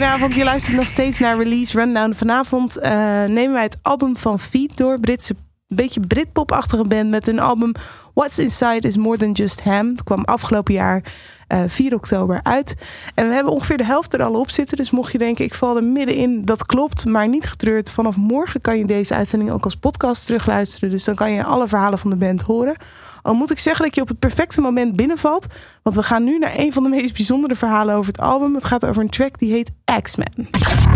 [0.00, 2.12] Goedenavond, je luistert nog steeds naar Release Rundown.
[2.16, 2.90] Vanavond eh,
[3.24, 5.00] nemen wij het album van Feet door.
[5.00, 5.34] Britse,
[5.68, 7.72] beetje Britpop-achtige band met hun album
[8.14, 9.88] What's Inside is More Than Just Ham.
[9.88, 11.02] Het kwam afgelopen jaar
[11.46, 12.74] eh 4 oktober uit.
[13.14, 14.76] En we hebben ongeveer de helft er al op zitten.
[14.76, 17.04] Dus mocht je denken, ik val er middenin, dat klopt.
[17.04, 17.90] Maar niet getreurd.
[17.90, 20.90] Vanaf morgen kan je deze uitzending ook als podcast terugluisteren.
[20.90, 22.76] Dus dan kan je alle verhalen van de band horen.
[23.22, 25.46] Al moet ik zeggen dat je op het perfecte moment binnenvalt.
[25.82, 28.54] Want we gaan nu naar een van de meest bijzondere verhalen over het album.
[28.54, 29.70] Het gaat over een track die heet
[30.02, 30.48] X-Men.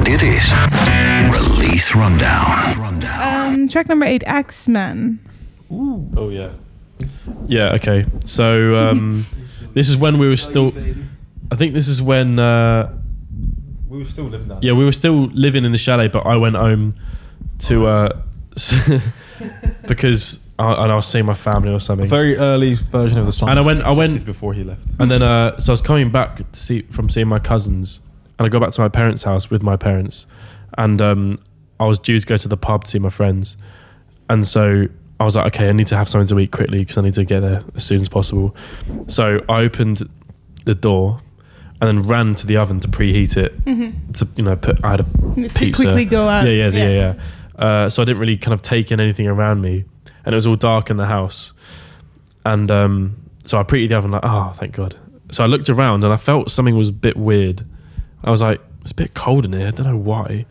[0.03, 0.53] Dit is
[1.31, 2.81] Release Rundown.
[2.83, 3.53] Rundown.
[3.61, 5.21] Um, track number eight, X-Men.
[6.15, 6.49] Oh yeah.
[7.47, 7.75] Yeah.
[7.75, 8.05] Okay.
[8.25, 8.43] So
[8.89, 9.25] um,
[9.75, 10.73] this is when we were still.
[11.53, 12.39] I think this is when.
[12.39, 12.83] Uh,
[13.89, 14.59] We were still living down.
[14.61, 16.95] yeah, we were still living in the chalet, but I went home
[17.69, 18.09] to uh,
[19.87, 22.09] because I, and I was seeing my family or A something.
[22.09, 23.49] very early version of the song.
[23.51, 24.83] And I went- I went- before he left.
[25.01, 28.01] And then, uh, so I was coming back to see from seeing my cousins,
[28.39, 30.27] and I go back to my parents' house with my parents,
[30.79, 31.39] and um,
[31.81, 33.57] I was due to go to the pub to see my friends,
[34.31, 34.87] and so
[35.21, 37.15] I was like, okay, I need to have something to eat quickly because I need
[37.15, 38.55] to get there as soon as possible.
[39.09, 40.09] So I opened
[40.65, 41.21] the door,
[41.81, 43.53] and then ran to the oven to preheat it
[44.15, 45.83] to you know put I had a To pizza.
[45.83, 46.47] quickly go out.
[46.47, 47.15] Yeah, yeah, yeah, yeah.
[47.65, 49.85] Uh, so I didn't really kind of take in anything around me,
[50.25, 51.53] and it was all dark in the house.
[52.45, 54.97] And um, so I preheated the oven like, oh, thank God.
[55.31, 57.65] So I looked around and I felt something was a bit weird.
[58.23, 59.69] I was like, it's a bit cold in here.
[59.69, 60.47] I don't know why.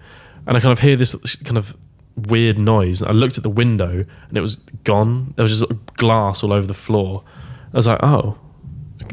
[0.45, 1.75] And I kind of hear this kind of
[2.15, 3.01] weird noise.
[3.01, 5.33] I looked at the window and it was gone.
[5.35, 7.23] There was just glass all over the floor.
[7.73, 8.37] I was like, oh,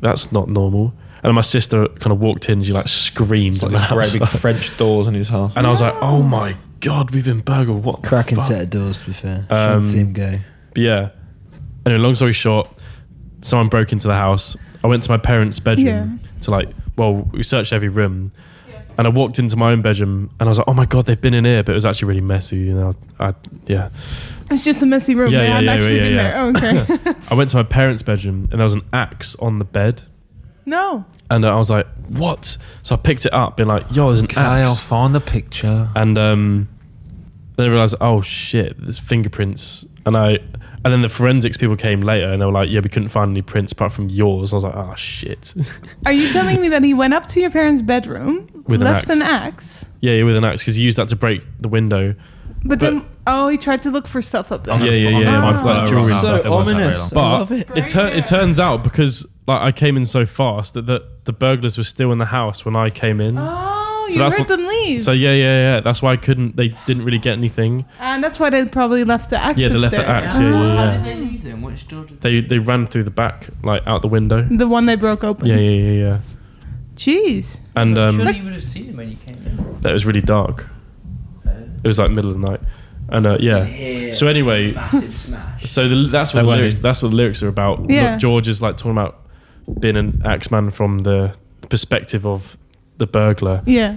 [0.01, 0.93] that's not normal.
[1.23, 2.63] And my sister kind of walked in.
[2.63, 3.57] She like screamed.
[3.57, 4.41] It's like at these the great big.
[4.41, 5.53] French doors in his house.
[5.55, 7.85] And I was like, oh my God, we've been burgled.
[7.85, 9.47] What Cracking set of doors, to be fair.
[9.51, 10.39] Um, Shouldn't see him go.
[10.71, 11.11] But yeah.
[11.85, 12.69] Anyway, long story short,
[13.43, 14.57] someone broke into the house.
[14.83, 18.33] I went to my parents' bedroom to like, well, we searched every room.
[18.99, 21.21] And I walked into my own bedroom and I was like, oh my God, they've
[21.21, 21.63] been in here.
[21.63, 22.59] But it was actually really messy.
[22.59, 23.35] You know, I,
[23.67, 23.89] yeah.
[24.51, 25.33] It's just a messy room.
[25.33, 26.81] Yeah, they yeah, hadn't yeah, actually yeah, been yeah.
[26.83, 26.97] there.
[26.97, 27.21] Oh, okay.
[27.31, 30.03] I went to my parents' bedroom and there was an axe on the bed.
[30.71, 31.05] No.
[31.31, 32.57] And I was like, what?
[32.83, 34.81] So I picked it up, being like, yo, there's an axe.
[34.81, 35.89] find the picture.
[35.95, 36.69] and um,
[37.57, 40.39] then I realized, oh shit, there's fingerprints, and I,
[40.83, 43.31] and then the forensics people came later, and they were like, yeah, we couldn't find
[43.31, 44.53] any prints apart from yours.
[44.53, 45.55] I was like, oh shit,
[46.07, 49.09] Are you telling me that he went up to your parents' bedroom, With an left
[49.09, 49.17] axe.
[49.17, 52.15] an axe, yeah, yeah, with an axe because he used that to break the window.
[52.65, 54.79] but, But- then oh, he tried to look for stuff up there.
[54.85, 56.41] Yeah, yeah, yeah, find like photos jewelry right and now.
[56.41, 56.43] stuff.
[56.43, 57.11] So ominous.
[57.13, 57.69] But I love it.
[57.77, 61.33] it, tur- it turns out because like I came in so fast that the, the
[61.33, 63.37] burglars were still in the house when I came in.
[63.39, 65.81] Oh, So you that's heard what- them leave, So yeah, yeah, yeah.
[65.81, 66.57] That's why I couldn't.
[66.57, 67.85] They didn't really get anything.
[67.99, 69.59] and that's why they probably left the axe.
[69.59, 70.35] Yeah, they left the axe.
[70.39, 70.97] Yeah, yeah, How yeah.
[70.97, 71.63] did they leave them?
[71.63, 74.43] Which door did They they ran through the back, like out the window.
[74.51, 75.47] The one they broke open.
[75.47, 76.19] Yeah, yeah, yeah, yeah.
[76.97, 77.59] Jeez.
[77.77, 79.81] And um, Surely you would have seen them when you came in.
[79.83, 80.67] that was really dark.
[81.83, 82.61] It was like middle of the night,
[83.09, 84.13] and uh, yeah.
[84.13, 85.65] So anyway, massive smash.
[85.71, 86.75] so the, that's what No the lyrics.
[86.77, 87.89] That's what the lyrics are about.
[87.89, 88.19] Yeah.
[88.19, 89.20] George is like talking about
[89.79, 91.35] being an axeman from the
[91.69, 92.57] perspective of
[92.99, 93.97] the burglar, Yeah.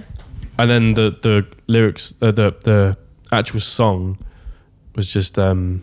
[0.58, 2.96] and then the the lyrics, uh, the the
[3.32, 4.18] actual song
[4.96, 5.82] was just um,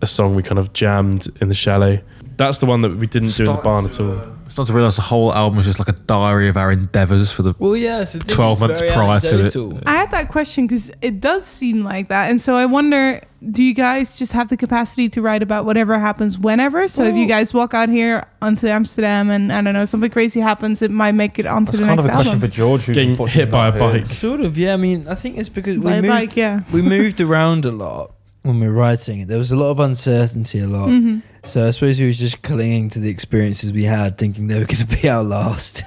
[0.00, 2.02] a song we kind of jammed in the chalet.
[2.38, 4.12] That's the one that we didn't do in the barn at all.
[4.18, 7.30] Uh, Started to realise the whole album is just like a diary of our endeavours
[7.30, 7.54] for the.
[7.58, 8.04] Well, yeah.
[8.04, 9.82] So 12 months prior to it.
[9.86, 13.22] I had that question because it does seem like that, and so I wonder:
[13.52, 16.88] Do you guys just have the capacity to write about whatever happens whenever?
[16.88, 20.40] So if you guys walk out here onto Amsterdam and I don't know something crazy
[20.40, 22.48] happens, it might make it onto That's the kind next of a question album.
[22.48, 24.00] for George, who's Getting unfortunately hit by not a here.
[24.00, 24.06] bike.
[24.06, 24.72] Sort of, yeah.
[24.72, 26.62] I mean, I think it's because we By moved, bike, yeah.
[26.72, 28.12] we moved around a lot
[28.42, 29.28] when we were writing it.
[29.28, 30.88] There was a lot of uncertainty, a lot.
[30.88, 31.22] Mhm.
[31.44, 34.64] So I suppose we was just clinging to the experiences we had, thinking they were
[34.66, 35.82] going to be our last.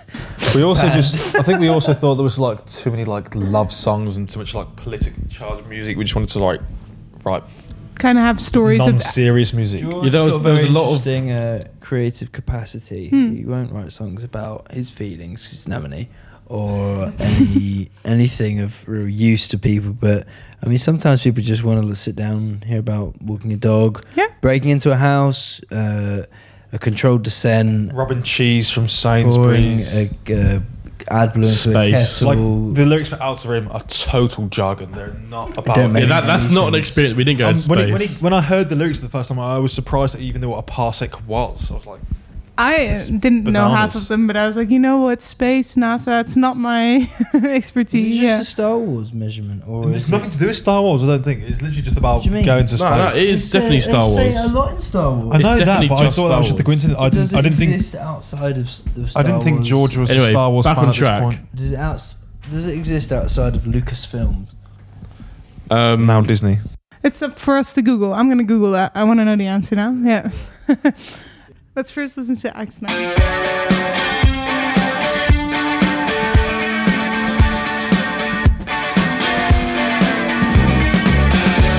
[0.56, 3.72] We also just, I think we also thought there was like too many like love
[3.72, 5.98] songs and too much like politically charged music.
[5.98, 6.62] We just wanted to like
[7.24, 7.44] write
[7.96, 9.82] Kind of have stories of non-serious music.
[9.82, 13.10] George Yeah, there was- there was a lot of- interesting uh, creative capacity.
[13.10, 13.36] Hmm.
[13.36, 15.48] He won't write songs about his feelings.
[15.52, 16.10] he's never any,
[16.52, 19.92] or any anything of real use to people.
[19.94, 20.28] But
[20.64, 24.04] I mean, sometimes people just want to sit down and hear about walking a dog,
[24.16, 24.28] Yeah.
[24.42, 26.26] breaking into a house, uh,
[26.74, 29.94] a controlled descent, Robin Cheese from pouring Sainsbury's.
[29.96, 30.06] a,
[30.58, 30.60] uh,
[31.10, 32.22] AdBlue into a Space.
[32.22, 34.92] like the lyrics for Outer Rim are total jargon.
[34.92, 35.76] They're not about.
[35.76, 36.56] don't Yeah, that, that's Amazing.
[36.62, 37.18] not an experience.
[37.18, 37.86] We didn't go Um, to when, space.
[37.88, 40.14] he, when, he, when I heard the lyrics for the first time, I was surprised
[40.14, 41.72] that even knew what a parsec was.
[41.72, 42.02] I was like,
[42.58, 46.22] I didn't know half of them, but I was like, you know what, space, NASA,
[46.22, 46.96] it's not my
[47.34, 48.14] Is it expertise.
[48.16, 48.42] just Yeah.
[48.42, 51.02] a Star Wars measurement, or and it's is it- nothing to do with Star Wars.
[51.02, 52.46] I don't think it's literally just about What do you mean?
[52.46, 52.90] going to No, space.
[52.98, 54.36] no, it is They definitely say- Star they Wars.
[54.36, 55.34] Say a lot in Star Wars.
[55.34, 56.66] I It's know that, but I thought that was just the Wars.
[56.68, 57.00] coincidence.
[57.00, 57.18] I didn't.
[57.22, 57.72] doesn't I didn't think.
[57.74, 59.68] exist outside of s- the I didn't think Wars.
[59.68, 61.56] George was Anyway, a Star Wars back fan on at this point.
[61.56, 62.16] Does it outs-
[62.50, 64.48] Does it exist outside of Lucasfilm?
[65.72, 66.60] Um, Now Disney.
[67.04, 68.14] It's up for us to Google.
[68.14, 68.92] I'm going to Google that.
[68.94, 69.92] I want to know the answer now.
[69.92, 70.30] Yeah.
[71.74, 72.92] Let's first listen to Axeman.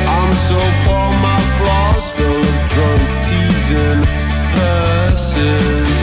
[0.09, 4.03] I'm so poor, my flaws full of drunk teasing
[4.57, 5.99] purses.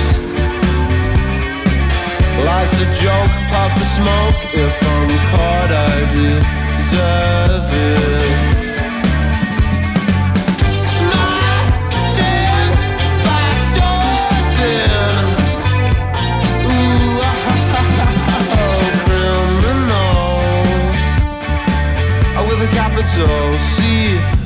[2.45, 4.39] Life's a joke, puff of smoke.
[4.53, 7.48] If I'm caught, I deserve
[23.17, 24.38] with a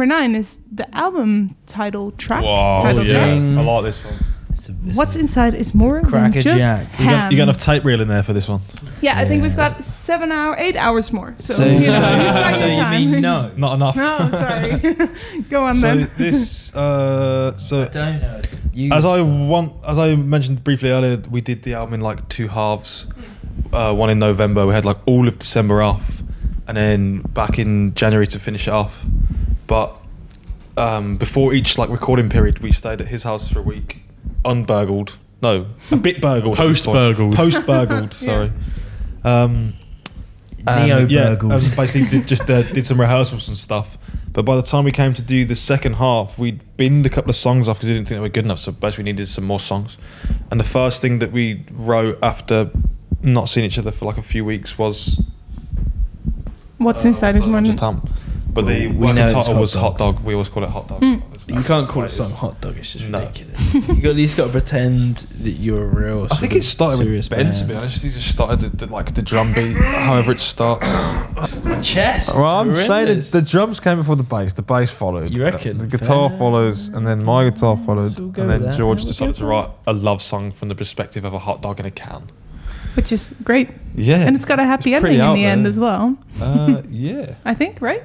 [0.00, 2.42] number nine is the album title track.
[2.44, 3.12] Wow, title yeah.
[3.12, 3.28] track.
[3.28, 4.14] I like this one.
[4.48, 6.88] It's a- it's What's a- inside is more than just jack.
[6.98, 7.30] You got, ham.
[7.30, 8.60] you got enough tape reel in there for this one?
[9.02, 11.34] yeah, I think we've got seven hour, eight hours more.
[11.38, 12.10] So, So, you know, so,
[12.48, 13.52] you've so your you mean no?
[13.56, 13.96] Not enough.
[13.96, 15.42] No, sorry.
[15.50, 16.10] Go on So then.
[16.16, 18.40] this, uh, so don't know.
[18.72, 22.26] You, as I want, as I mentioned briefly earlier, we did the album in like
[22.28, 23.06] two halves.
[23.72, 26.22] Uh, one in November, we had like all of December off,
[26.66, 29.04] and then back in January to finish it off.
[29.70, 29.96] But
[30.76, 34.02] um, before each like recording period, we stayed at his house for a week,
[34.44, 35.16] unburgled.
[35.42, 36.58] No, a bit burgled.
[36.58, 36.96] at this point.
[36.96, 37.36] Post-burgled.
[37.36, 38.14] Post burgled.
[38.14, 38.52] Sorry.
[39.22, 39.74] Um,
[40.66, 41.52] and, Neo-burgled.
[41.52, 43.96] Yeah, and basically did, just uh, did some rehearsals and stuff.
[44.32, 47.30] But by the time we came to do the second half, we'd binned a couple
[47.30, 48.58] of songs off because we didn't think they were good enough.
[48.58, 49.98] So basically, we needed some more songs.
[50.50, 52.72] And the first thing that we wrote after
[53.22, 55.22] not seeing each other for like a few weeks was
[56.78, 58.02] What's uh, inside is was, more than just ham.
[58.52, 60.16] But the We working know it's title hot was Hot dog.
[60.16, 60.24] Dog.
[60.24, 61.00] We always call it Hot Dog.
[61.02, 61.20] Mm.
[61.20, 62.16] That's- you can't call it it is.
[62.16, 62.76] something hot dog.
[62.78, 63.20] It's just No.
[63.20, 63.74] ridiculous.
[63.74, 66.24] you got at least got to pretend that you're a real.
[66.24, 67.46] I sort think of it started serious with Ben.
[67.46, 67.58] band.
[67.58, 70.84] To be honest, he just started the, the, like the drum beat, however it starts.
[71.64, 72.34] My chest.
[72.36, 73.30] Well, I'm saying that horrendous.
[73.30, 74.52] the drums came before the bass.
[74.52, 75.36] The bass followed.
[75.36, 75.78] You reckon?
[75.78, 76.38] The guitar Fair.
[76.38, 78.78] follows, and then my guitar followed, we'll go and then with that.
[78.78, 81.38] George we'll decided go to with write a love song from the perspective of a
[81.38, 82.30] hot dog in a can.
[82.94, 83.70] which is great.
[83.94, 85.72] Yeah, And it's got a happy It's pretty ending in out the end there.
[85.72, 86.16] as well.
[86.40, 88.02] Uh, yeah, I think, right?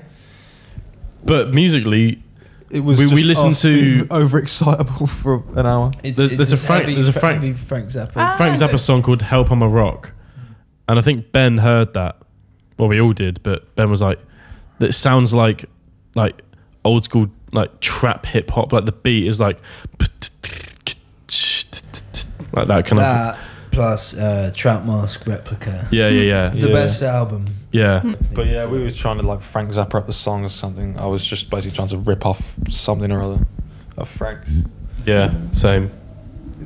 [1.26, 2.22] But musically,
[2.72, 2.98] it was.
[3.00, 5.92] We- we listened us to- being overexcitable for an hour.
[6.04, 8.12] It's, There's- it's there's a Frank- heavy- there's a Frank- heavy Frank Zappa.
[8.16, 10.12] Ah, Frank Zappa song called "Help I'm a Rock,"
[10.88, 12.18] and I think Ben heard that.
[12.78, 14.20] Well, we all did, but Ben was like,
[14.80, 15.66] "That sounds like
[16.16, 16.42] like
[16.84, 18.72] old school like trap hip hop.
[18.74, 19.60] Like the beat is like
[22.54, 23.40] like that kind of that
[23.76, 25.88] plus uh, Trout Mask replica.
[25.92, 26.74] yeah, yeah, yeah, The Yeah.
[26.74, 27.46] best album.
[27.72, 28.02] yeah."
[28.34, 30.98] But yeah, we were trying to like Frank Zappa up the song or something.
[30.98, 33.46] I was just basically trying to rip off something or other
[33.98, 34.50] of Frank's.
[35.06, 35.92] Yeah, same.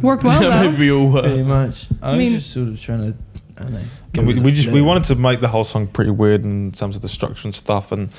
[0.01, 0.79] Worked well Maybe though.
[0.79, 1.87] we all Pretty much.
[2.01, 3.17] I, I mean- was just sort of trying to.
[3.57, 3.79] I don't know.
[4.15, 6.71] And we, we the just we wanted to make the whole song pretty weird in
[6.71, 8.09] terms of the structure and stuff and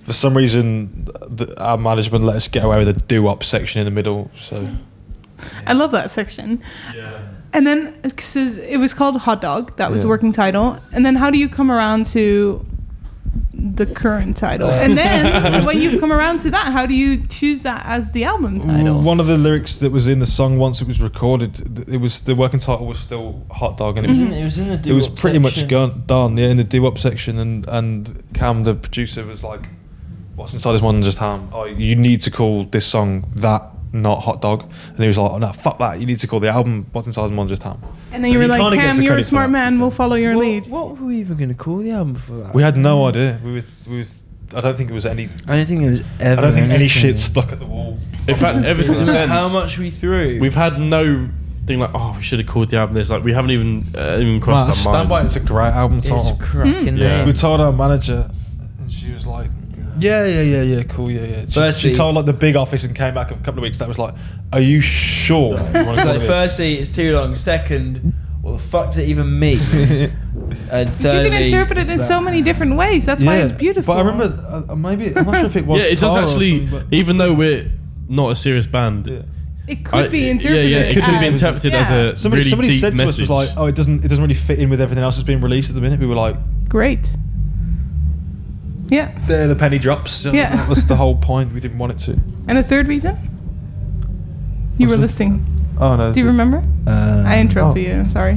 [0.00, 3.84] for some reason the, our management let us get away with a do-up section in
[3.84, 4.66] the middle so
[5.66, 6.62] I love that section.
[7.52, 10.10] And then, because it was called Hot Dog, that was the Yeah.
[10.10, 10.76] working title.
[10.92, 12.64] And then, how do you come around to
[13.54, 14.68] the current title?
[14.70, 18.24] And then, when you've come around to that, how do you choose that as the
[18.24, 19.00] album mm, title?
[19.02, 22.20] one of the lyrics that was in the song once it was recorded it was
[22.20, 24.58] the working title was still hot dog and it was It was in, it was
[24.58, 25.68] in the it was pretty much section.
[25.68, 29.68] gone, done yeah in the do-up section and and Cam the producer was like
[30.36, 33.62] what's inside this one than just ham oh you need to call this song that
[33.92, 36.40] not hot dog and he was like oh, no fuck that you need to call
[36.40, 37.80] the album what's inside is more than ham
[38.12, 39.80] and then So you were like, kinda Cam, you're a smart that, to be man,
[39.80, 40.66] we'll follow your What, lead.
[40.66, 42.54] what were we even going to call the album for that?
[42.54, 44.22] we had no idea we was we was
[44.54, 46.88] I don't think it was any I don't think there was I don't think any
[46.88, 50.38] shit stuck at the wall In fact, ever since then, how much we threw.
[50.40, 51.28] we've had no
[51.66, 54.14] thing like, "Oh, we should have called the album this." Like, we haven't even uh,
[54.20, 55.08] even Man, crossed our Stand mind.
[55.10, 57.18] By It's a great album it's title a cracking Yeah.
[57.18, 57.26] name.
[57.26, 58.30] we told our manager
[58.80, 59.50] and she was like
[60.00, 62.84] yeah yeah yeah yeah cool yeah yeah she, Firstly- she told like the big office
[62.84, 64.14] and came back a couple of weeks that was like
[64.52, 67.34] are you sure you want to It's like, firstly, it's too long.
[67.34, 69.58] Second, what the fuck does it even mean?
[70.70, 73.04] and you can interpret it in so many different ways.
[73.04, 73.94] That's why it's beautiful.
[73.94, 75.82] But I remember, uh, uh, maybe I'm not sure if it was.
[75.82, 76.60] yeah, it does Tara or actually.
[76.66, 77.70] something, but- Even though we're
[78.08, 79.22] not a serious band, Yeah.
[79.66, 80.70] It could I- be interpreted.
[80.70, 83.02] yeah, yeah, it could be as- interpreted as a Somebody, really somebody deep said to
[83.02, 83.20] us message.
[83.28, 85.42] was like, "Oh, it doesn't, it doesn't really fit in with everything else that's being
[85.42, 86.36] released at the minute." We were like,
[86.70, 87.14] Great.
[88.88, 89.16] Yeah.
[89.26, 90.56] "There, the penny drops." Yeah.
[90.56, 91.52] that was the whole point.
[91.52, 92.20] We didn't want it to.
[92.48, 93.16] And a third reason?
[94.76, 95.46] You What's were the- listening.
[95.80, 96.12] Oh no!
[96.12, 96.62] Do you remember?
[96.86, 97.88] Uh, I interrupted oh.
[97.88, 97.94] you.
[97.94, 98.34] I'm sorry.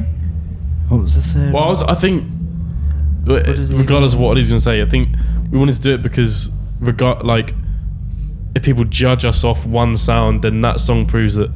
[0.90, 1.54] What was the third?
[1.54, 2.26] Well, I, was, I think,
[3.24, 5.10] does regardless of what he's going to say, I think
[5.50, 7.54] we wanted to do it because, regard like,
[8.56, 11.50] if people judge us off one sound, then that song proves that,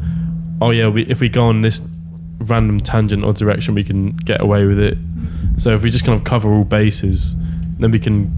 [0.62, 1.82] oh yeah, we, if we go on this
[2.40, 4.98] random tangent or direction, we can get away with it.
[5.58, 7.36] So if we just kind of cover all bases,
[7.80, 8.32] then we can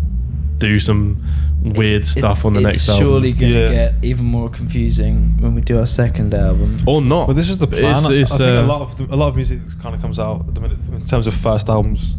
[0.58, 1.22] do some
[1.62, 3.06] weird stuff on the next album.
[3.06, 3.72] surely going to Yeah.
[3.72, 6.78] get even more confusing when we do our second album.
[6.86, 7.28] or not.
[7.28, 7.86] Well, this is the plan.
[7.96, 9.94] It's, I- it's, I think uh, a lot of the, a lot of music kind
[9.96, 12.16] of comes out at the minute in terms of first albums.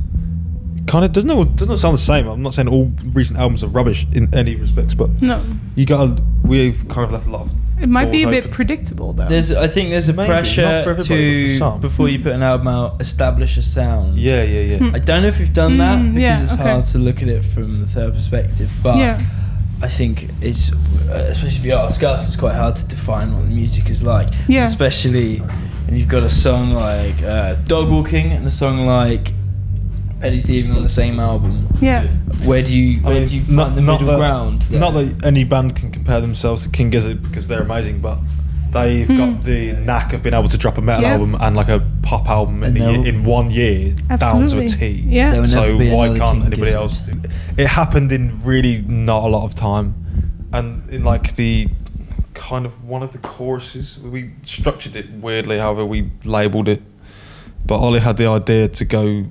[0.86, 2.26] Kind of doesn't know, doesn't sound the same.
[2.26, 5.42] I'm not saying all recent albums are rubbish in any respects, but No.
[5.74, 7.54] you got we've kind of left a lot of.
[7.80, 9.28] It might be a doors bit predictable though.
[9.28, 11.80] There's, I think there's a Maybe, pressure everybody, but for to some.
[11.80, 14.18] before you put an album out, establish a sound.
[14.18, 14.90] Yeah, yeah, yeah.
[14.94, 16.62] I don't know if we've done that Mm, because yeah, it's okay.
[16.62, 18.70] hard to look at it from the third perspective.
[18.82, 19.20] But yeah.
[19.80, 23.42] I think it's, uh, especially if you ask us, it's quite hard to define what
[23.44, 24.28] the music is like.
[24.48, 24.64] Yeah.
[24.64, 29.32] Especially when you've got a song like uh, Dog Walking and a song like
[30.20, 31.66] Petty Thieving on the same album.
[31.80, 32.06] Yeah.
[32.44, 34.62] Where do you I where mean, do you find not- the not middle that- ground?
[34.62, 34.80] there?
[34.80, 38.18] Not that any band can compare themselves to King Gizzard because they're amazing, but
[38.72, 41.06] they've got the knack of being able to drop a metal Hmm.
[41.06, 41.12] Yeah.
[41.12, 44.24] album and like a pop album in, And year, in one year down to
[44.58, 44.90] a Absolutely.
[45.08, 45.44] Yeah.
[45.46, 46.74] So why can't King anybody Gizzard.
[46.74, 47.30] else do it?
[47.56, 49.94] It happened in really not a lot of time,
[50.52, 51.68] and in like the
[52.34, 55.58] kind of one of the choruses we structured it weirdly.
[55.58, 56.80] However, we labelled it,
[57.66, 59.24] but Ollie had the idea to go.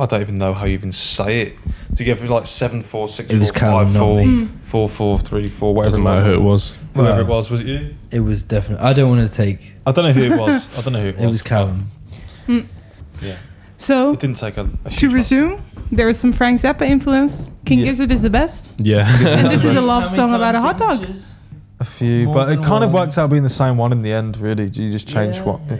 [0.00, 1.56] I don't even know how you even say it.
[1.96, 4.24] To give it like seven four six It was four, Callum, five, not four, me.
[4.44, 4.56] Hmm.
[4.58, 6.26] four, four, three, four, whatever doesn't it matter was.
[6.26, 6.78] who it was.
[6.94, 7.94] Whoever it Well, was, was it you?
[8.10, 8.84] It was definitely.
[8.84, 9.72] I don't want to take.
[9.86, 10.68] I don't know who it was.
[10.78, 11.24] I don't know who it was.
[11.24, 11.90] It was Callum.
[12.46, 12.60] Hmm.
[13.22, 13.36] Yeah,
[13.78, 14.68] So it didn't take a.
[14.84, 15.14] a huge to amount.
[15.14, 17.50] resume, there is some Frank Zappa influence.
[17.64, 17.84] King Yeah.
[17.86, 18.74] Gizzard is the best.
[18.82, 19.06] Yeah.
[19.38, 20.98] And this is a love How many song about a hot time dog.
[20.98, 21.34] signatures?
[21.80, 23.02] A few, More but it than kind of one.
[23.06, 24.36] works out being the same one in the end.
[24.38, 25.60] Really, you just change Yeah, what.
[25.68, 25.78] yeah.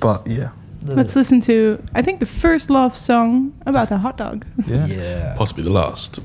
[0.00, 0.50] But yeah,
[0.82, 4.44] Let's listen to I think the first love song about a hot dog.
[4.66, 4.86] yeah.
[4.86, 5.34] Yeah.
[5.36, 6.20] Possibly the last.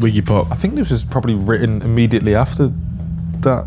[0.00, 0.50] Wiggy Pop.
[0.50, 2.70] I think this was probably written immediately after
[3.40, 3.66] that.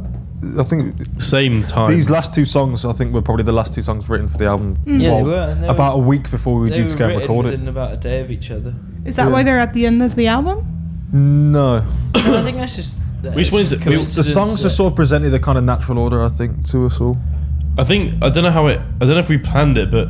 [0.60, 1.90] I think Same time.
[1.92, 4.46] these last two songs, I think, were probably the last two songs written for the
[4.46, 4.78] album.
[4.86, 5.02] Mm.
[5.02, 6.98] Yeah, they were, they about were- a week before we were They due were to
[6.98, 7.68] go and written record it.
[7.70, 8.74] about a day of each other.
[9.06, 10.66] Is that why they're at the end of the album?
[11.14, 11.80] No,
[12.16, 12.98] No, I think that's just.
[13.24, 15.98] We just wanted to- we- the songs are sort of presented a kind of natural
[15.98, 17.18] order, I think, to us all.
[17.78, 18.80] I think I don't know how it.
[19.00, 20.10] I don't know if we planned it, but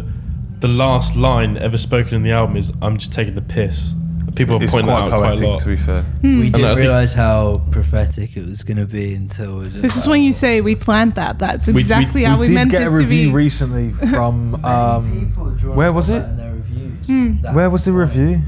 [0.62, 3.94] the last line ever spoken in the album is "I'm just taking the piss."
[4.36, 5.60] People are It's pointing quite that out quite a poetic, lot.
[5.60, 6.06] to be fair.
[6.24, 9.60] We And I didn't think- realize how prophetic it was going to be until.
[9.60, 11.38] we This is when you say we planned that.
[11.40, 13.34] That's we- exactly how we, did meant get it a to review be.
[13.34, 16.14] recently from um, People are drawing where was it?
[16.20, 17.06] that in their reviews.
[17.08, 17.54] Hmm.
[17.56, 18.42] Where was the review?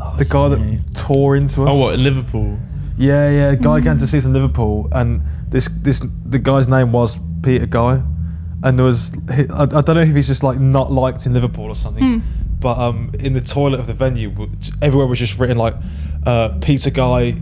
[0.00, 0.56] Oh, The guy yeah.
[0.56, 1.68] that tore into us.
[1.70, 2.58] Oh, what in Liverpool?
[2.98, 3.50] Yeah, yeah.
[3.50, 5.20] a Guy came to see us in Liverpool, and
[5.50, 8.02] this this the guy's name was Peter Guy,
[8.62, 11.34] and there was he, I, I don't know if he's just like not liked in
[11.34, 12.22] Liverpool or something,
[12.60, 14.48] but um in the toilet of the venue,
[14.82, 15.74] everywhere was just written like
[16.24, 17.34] uh, Peter Guy.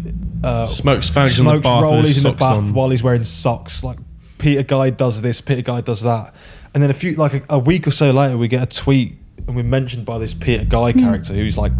[0.43, 2.75] Uh, Smokes fags in the smokes bath with rollies in the bath on.
[2.75, 3.83] while he's wearing socks.
[3.83, 3.99] Like
[4.39, 6.35] Peter Guy does this, Peter Guy does that,
[6.75, 9.15] and then a few like a, a week or so later, we get a tweet
[9.47, 11.73] and we're mentioned by this Peter Guy character who's like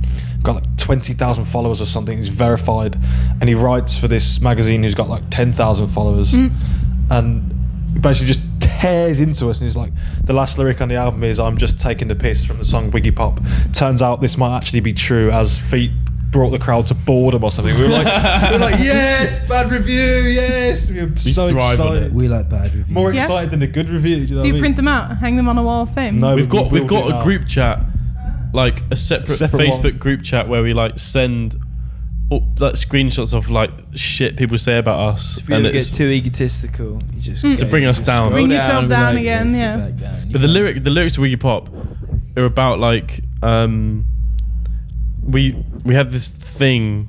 [0.43, 2.17] got like twenty thousand followers or something.
[2.17, 2.97] He's verified,
[3.41, 6.33] and he writes for this magazine who's got like ten thousand followers,
[7.11, 8.54] and basically just
[8.85, 9.61] tears into us.
[9.61, 9.93] And he's like,
[10.25, 12.91] the last lyric on the album is "I'm just taking the piss" from the song
[12.91, 13.41] Wiggy Pop.
[13.73, 15.91] Turns out this might actually be true, as feet
[16.31, 17.75] brought the crowd to boredom or something.
[17.77, 19.95] We were like, we were like, yes, bad review,
[20.29, 20.91] yes.
[20.91, 22.13] We were so excited.
[22.13, 22.89] We like bad reviews.
[22.89, 23.23] More Yeah.
[23.23, 24.17] excited than a good review.
[24.17, 25.83] Do you know Do you what I print them out, hang them on a wall
[25.83, 26.19] of fame?
[26.19, 27.25] No, We've got we we've got a up.
[27.25, 27.81] group chat,
[28.53, 29.99] like a separate, Separate Facebook one.
[29.99, 31.55] group chat where we like send
[32.33, 35.81] up, like screenshots of like shit people say about us, If you and ever get
[35.83, 38.29] it's- too egotistical, you just go- To bring us just down.
[38.31, 39.77] scroll Bring yourself and be down like, again, "Let's get yeah.
[39.77, 41.69] back down." You But the can't- lyric, the lyrics to Wiggy Pop
[42.37, 44.07] are about like um,
[45.23, 47.09] we we had this thing.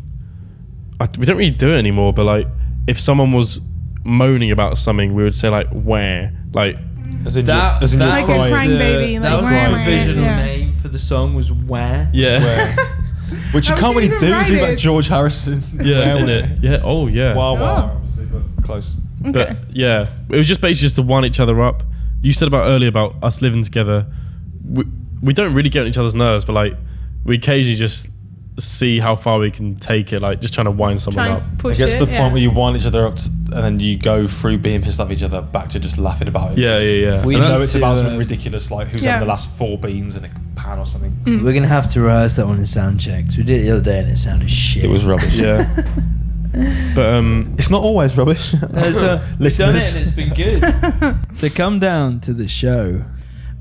[1.00, 2.48] I, we don't really do it anymore, but like
[2.88, 3.62] if someone was
[4.04, 6.78] moaning about something, we would say like where, like
[7.26, 8.52] As in, That, you're, as in that you're Like a crying.
[8.52, 10.46] crying the- baby, That was wah, the wah, provisional yeah.
[10.46, 12.10] name for the song was where.
[12.14, 12.76] yeah, Where?
[13.54, 14.78] Which you How can't really do write if you've got?
[14.78, 15.64] George Harrison.
[15.84, 17.96] yeah, in it, yeah, oh yeah, Wow, wow, Oh.
[17.98, 18.96] obviously, but close.
[19.26, 19.32] Okay.
[19.32, 21.84] But yeah, it was just basically just to wind each other up.
[22.22, 24.06] You said about earlier about us living together.
[24.68, 24.86] We,
[25.22, 26.74] we don't really get on each other's nerves, but like
[27.24, 28.08] we occasionally just
[28.58, 30.22] see how far we can take it.
[30.22, 31.44] Like just trying to wind someone up.
[31.66, 32.00] I guess it.
[32.00, 32.20] the yeah.
[32.22, 35.00] point where you wind each other up, to, and then you go through being pissed
[35.00, 36.58] off each other back to just laughing about it.
[36.60, 37.26] Yeah, yeah, yeah.
[37.26, 39.14] We You And know it's to, about something um, ridiculous, like who's Yeah.
[39.14, 40.30] having the last four beans in a
[40.66, 41.44] pan or something.
[41.44, 43.38] We're gonna have to rehearse that one in sound checks.
[43.38, 44.84] We did it the other day and it sounded shit.
[44.84, 45.36] It was rubbish.
[45.36, 45.64] yeah.
[46.96, 48.52] but um, It's not always rubbish.
[48.52, 51.38] So we've done it and it's been good.
[51.38, 53.04] so come down to the show.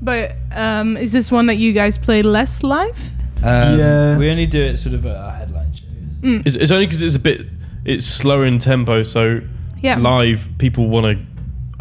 [0.01, 2.97] But um, is this one that you guys play less live?
[3.43, 4.17] Um, Yeah.
[4.17, 6.41] We only do it sort of at our headline shows.
[6.45, 7.41] it's, it's only because it's a bit
[7.85, 9.03] it's slower in tempo.
[9.03, 9.41] So
[9.79, 9.97] Yeah.
[9.97, 11.25] live people want to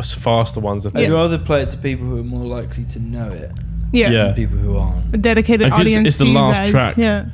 [0.02, 0.84] faster ones.
[0.84, 3.52] I I'd rather play it to people who are more likely to know it
[3.94, 4.10] Yeah.
[4.10, 4.32] Yeah.
[4.32, 5.14] people who aren't.
[5.14, 6.08] A dedicated And 'cause audience.
[6.08, 6.70] it's the to you last guys.
[6.70, 6.96] track.
[6.96, 7.24] Yeah.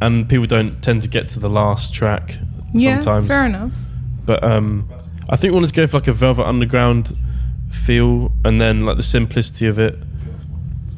[0.00, 2.36] and people don't tend to get to the last track
[2.74, 2.98] Yeah.
[3.00, 3.28] sometimes.
[3.28, 3.70] Fair enough.
[4.26, 4.88] But um,
[5.28, 7.16] I think we wanted to go for like a Velvet Underground
[7.70, 9.96] feel, and then like the simplicity of it,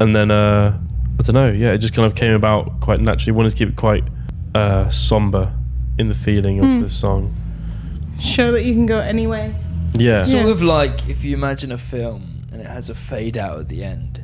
[0.01, 0.78] and then uh,
[1.19, 1.51] I don't know.
[1.53, 3.32] Yeah, it just kind of came about quite naturally.
[3.36, 4.05] Wanted to keep it quite
[4.55, 5.53] uh, somber
[5.99, 6.81] in the feeling of Hmm.
[6.81, 7.35] the song.
[8.20, 9.55] Show that you can go anyway.
[9.99, 10.51] Yeah, Sort Yeah.
[10.51, 13.85] of like if you imagine a film and it has a fade out at the
[13.85, 14.20] end.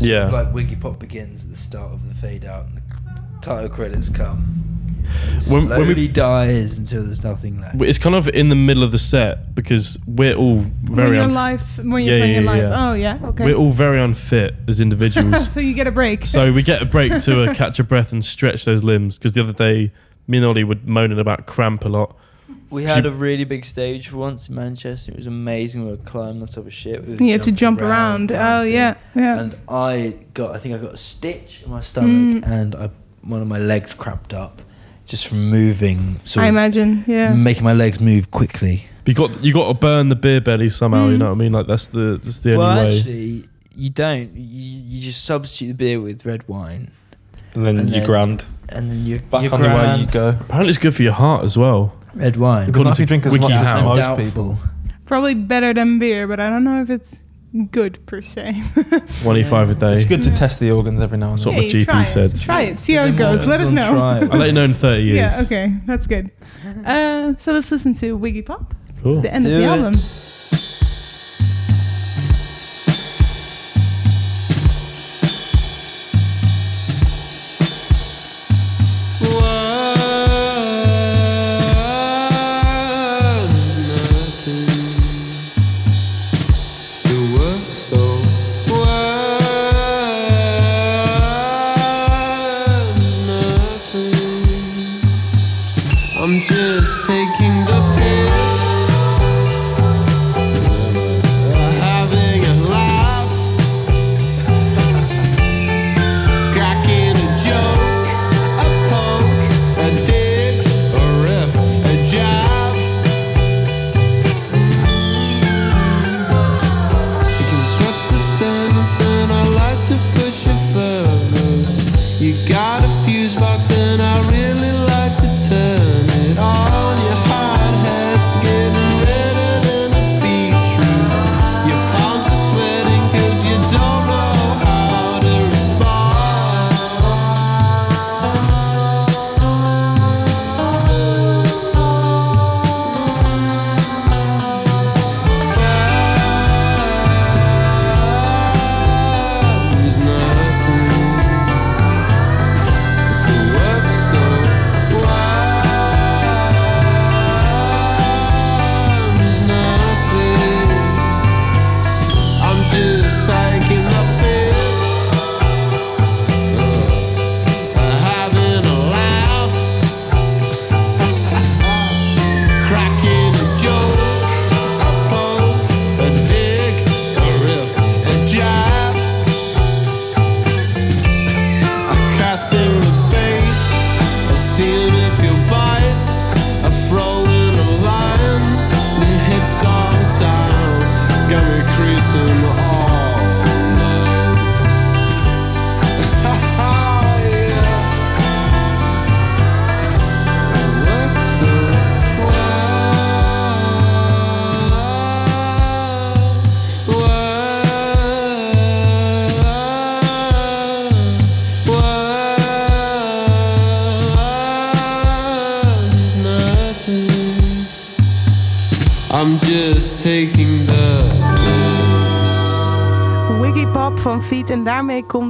[0.00, 0.26] It's sort Yeah.
[0.26, 2.82] of like Wiggy Pop begins at the start of the fade out and the
[3.42, 4.56] title credits come.
[5.48, 7.80] When- slowly when we- dies until there's nothing left.
[7.82, 11.24] it's kind of in the middle of the set because we're all very when you're
[11.28, 12.62] unf- live, when you're Yeah, playing yeah, it live.
[12.70, 12.88] yeah.
[12.90, 13.18] Oh yeah.
[13.24, 13.44] Okay.
[13.46, 15.50] we're all very unfit as individuals.
[15.50, 16.26] so you get a break.
[16.26, 19.18] so we get a break to uh, catch a breath and stretch those limbs.
[19.18, 19.90] Because the other day,
[20.28, 22.16] me and Ollie were moaning about cramp a lot.
[22.70, 25.10] We had a really big stage for once in Manchester.
[25.12, 25.84] It was amazing.
[25.84, 27.04] We were climbing on top of shit.
[27.06, 28.30] We you had to jump around.
[28.32, 28.94] Oh yeah.
[29.14, 29.40] Yeah.
[29.40, 32.46] And I got, I think I got a stitch in my stomach, Mm.
[32.46, 32.90] and I,
[33.22, 34.62] one of my legs cramped up
[35.06, 36.20] just from moving.
[36.24, 37.04] Sort I of imagine.
[37.08, 37.34] Yeah.
[37.34, 38.86] making my legs move quickly.
[39.06, 41.08] You got you got to burn the beer belly somehow.
[41.08, 41.18] You Mm.
[41.18, 41.52] know what I mean?
[41.52, 42.96] Like that's the that's the well, only way.
[42.98, 44.32] actually, you don't.
[44.36, 46.92] You, you just substitute the beer with red wine,
[47.54, 48.44] and then And your then- grand.
[48.68, 50.28] And then you Back your on the way you grand, go.
[50.40, 51.96] Apparently, it's good for your heart as well.
[52.14, 52.70] Red wine.
[52.70, 53.84] Good enough if drink as much as WikiHow.
[53.84, 54.24] most Doubtful.
[54.24, 54.58] people.
[55.06, 57.22] Probably better than beer, but I don't know if it's
[57.72, 58.52] good per se.
[59.24, 59.92] One e a day.
[59.92, 61.54] It's good to test the organs every now and That's then.
[61.54, 62.30] what my Hey, GP try said.
[62.34, 62.40] It.
[62.40, 62.78] Try it.
[62.78, 63.46] See how it goes.
[63.46, 63.98] Let us know.
[63.98, 65.32] I'll let you know in thirty years.
[65.32, 65.42] Yeah.
[65.42, 65.74] Okay.
[65.86, 66.30] That's good.
[66.84, 68.74] Uh, so let's listen to Wiggy Pop.
[69.02, 69.20] Cool.
[69.22, 69.66] The end of do the it.
[69.66, 69.94] album.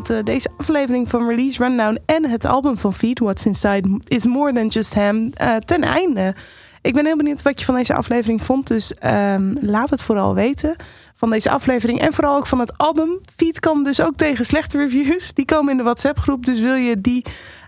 [0.08, 4.52] Eh, deze aflevering van Release Rundown en het album van Feet, What's Inside is More
[4.52, 6.34] Than Just Ham, eh, ten einde.
[6.82, 8.66] Ik ben heel benieuwd wat je van deze aflevering vond.
[8.66, 10.76] Dus ehm, laat het vooral weten
[11.14, 12.00] van deze aflevering.
[12.00, 13.20] En vooral ook van het album.
[13.36, 15.32] Feet kan dus ook tegen slechte reviews.
[15.32, 16.44] Die komen in de WhatsApp groep.
[16.44, 17.24] Dus wil je die,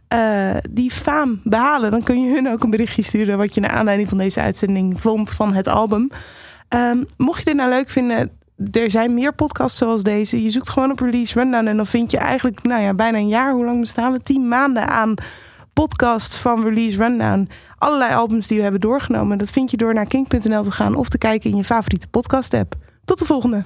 [0.09, 3.71] eh, die faam behalen, dan kun je hun ook een berichtje sturen wat je naar
[3.71, 6.11] aanleiding van deze uitzending vond van het album.
[6.69, 8.31] Ehm, mocht je dit nou leuk vinden,
[8.71, 10.43] er zijn meer podcasts zoals deze.
[10.43, 13.29] Je zoekt gewoon op Release Rundown en dan vind je eigenlijk nou ja, bijna een
[13.29, 13.53] jaar.
[13.53, 14.23] Hoe lang bestaan we?
[14.23, 15.15] Tien maanden aan
[15.73, 17.49] podcast van Release Rundown.
[17.79, 19.39] Allerlei albums die we hebben doorgenomen.
[19.39, 22.55] Dat vind je door naar kink.nl te gaan of te kijken in je favoriete podcast
[22.55, 22.75] app.
[23.05, 23.63] Tot de volgende.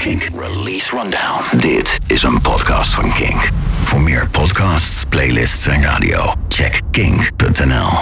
[0.00, 1.56] Kink, Release Rundown.
[1.56, 3.50] Dit is een podcast van Kink.
[3.84, 7.92] Voor meer podcasts, playlists en radio, check kink.nl.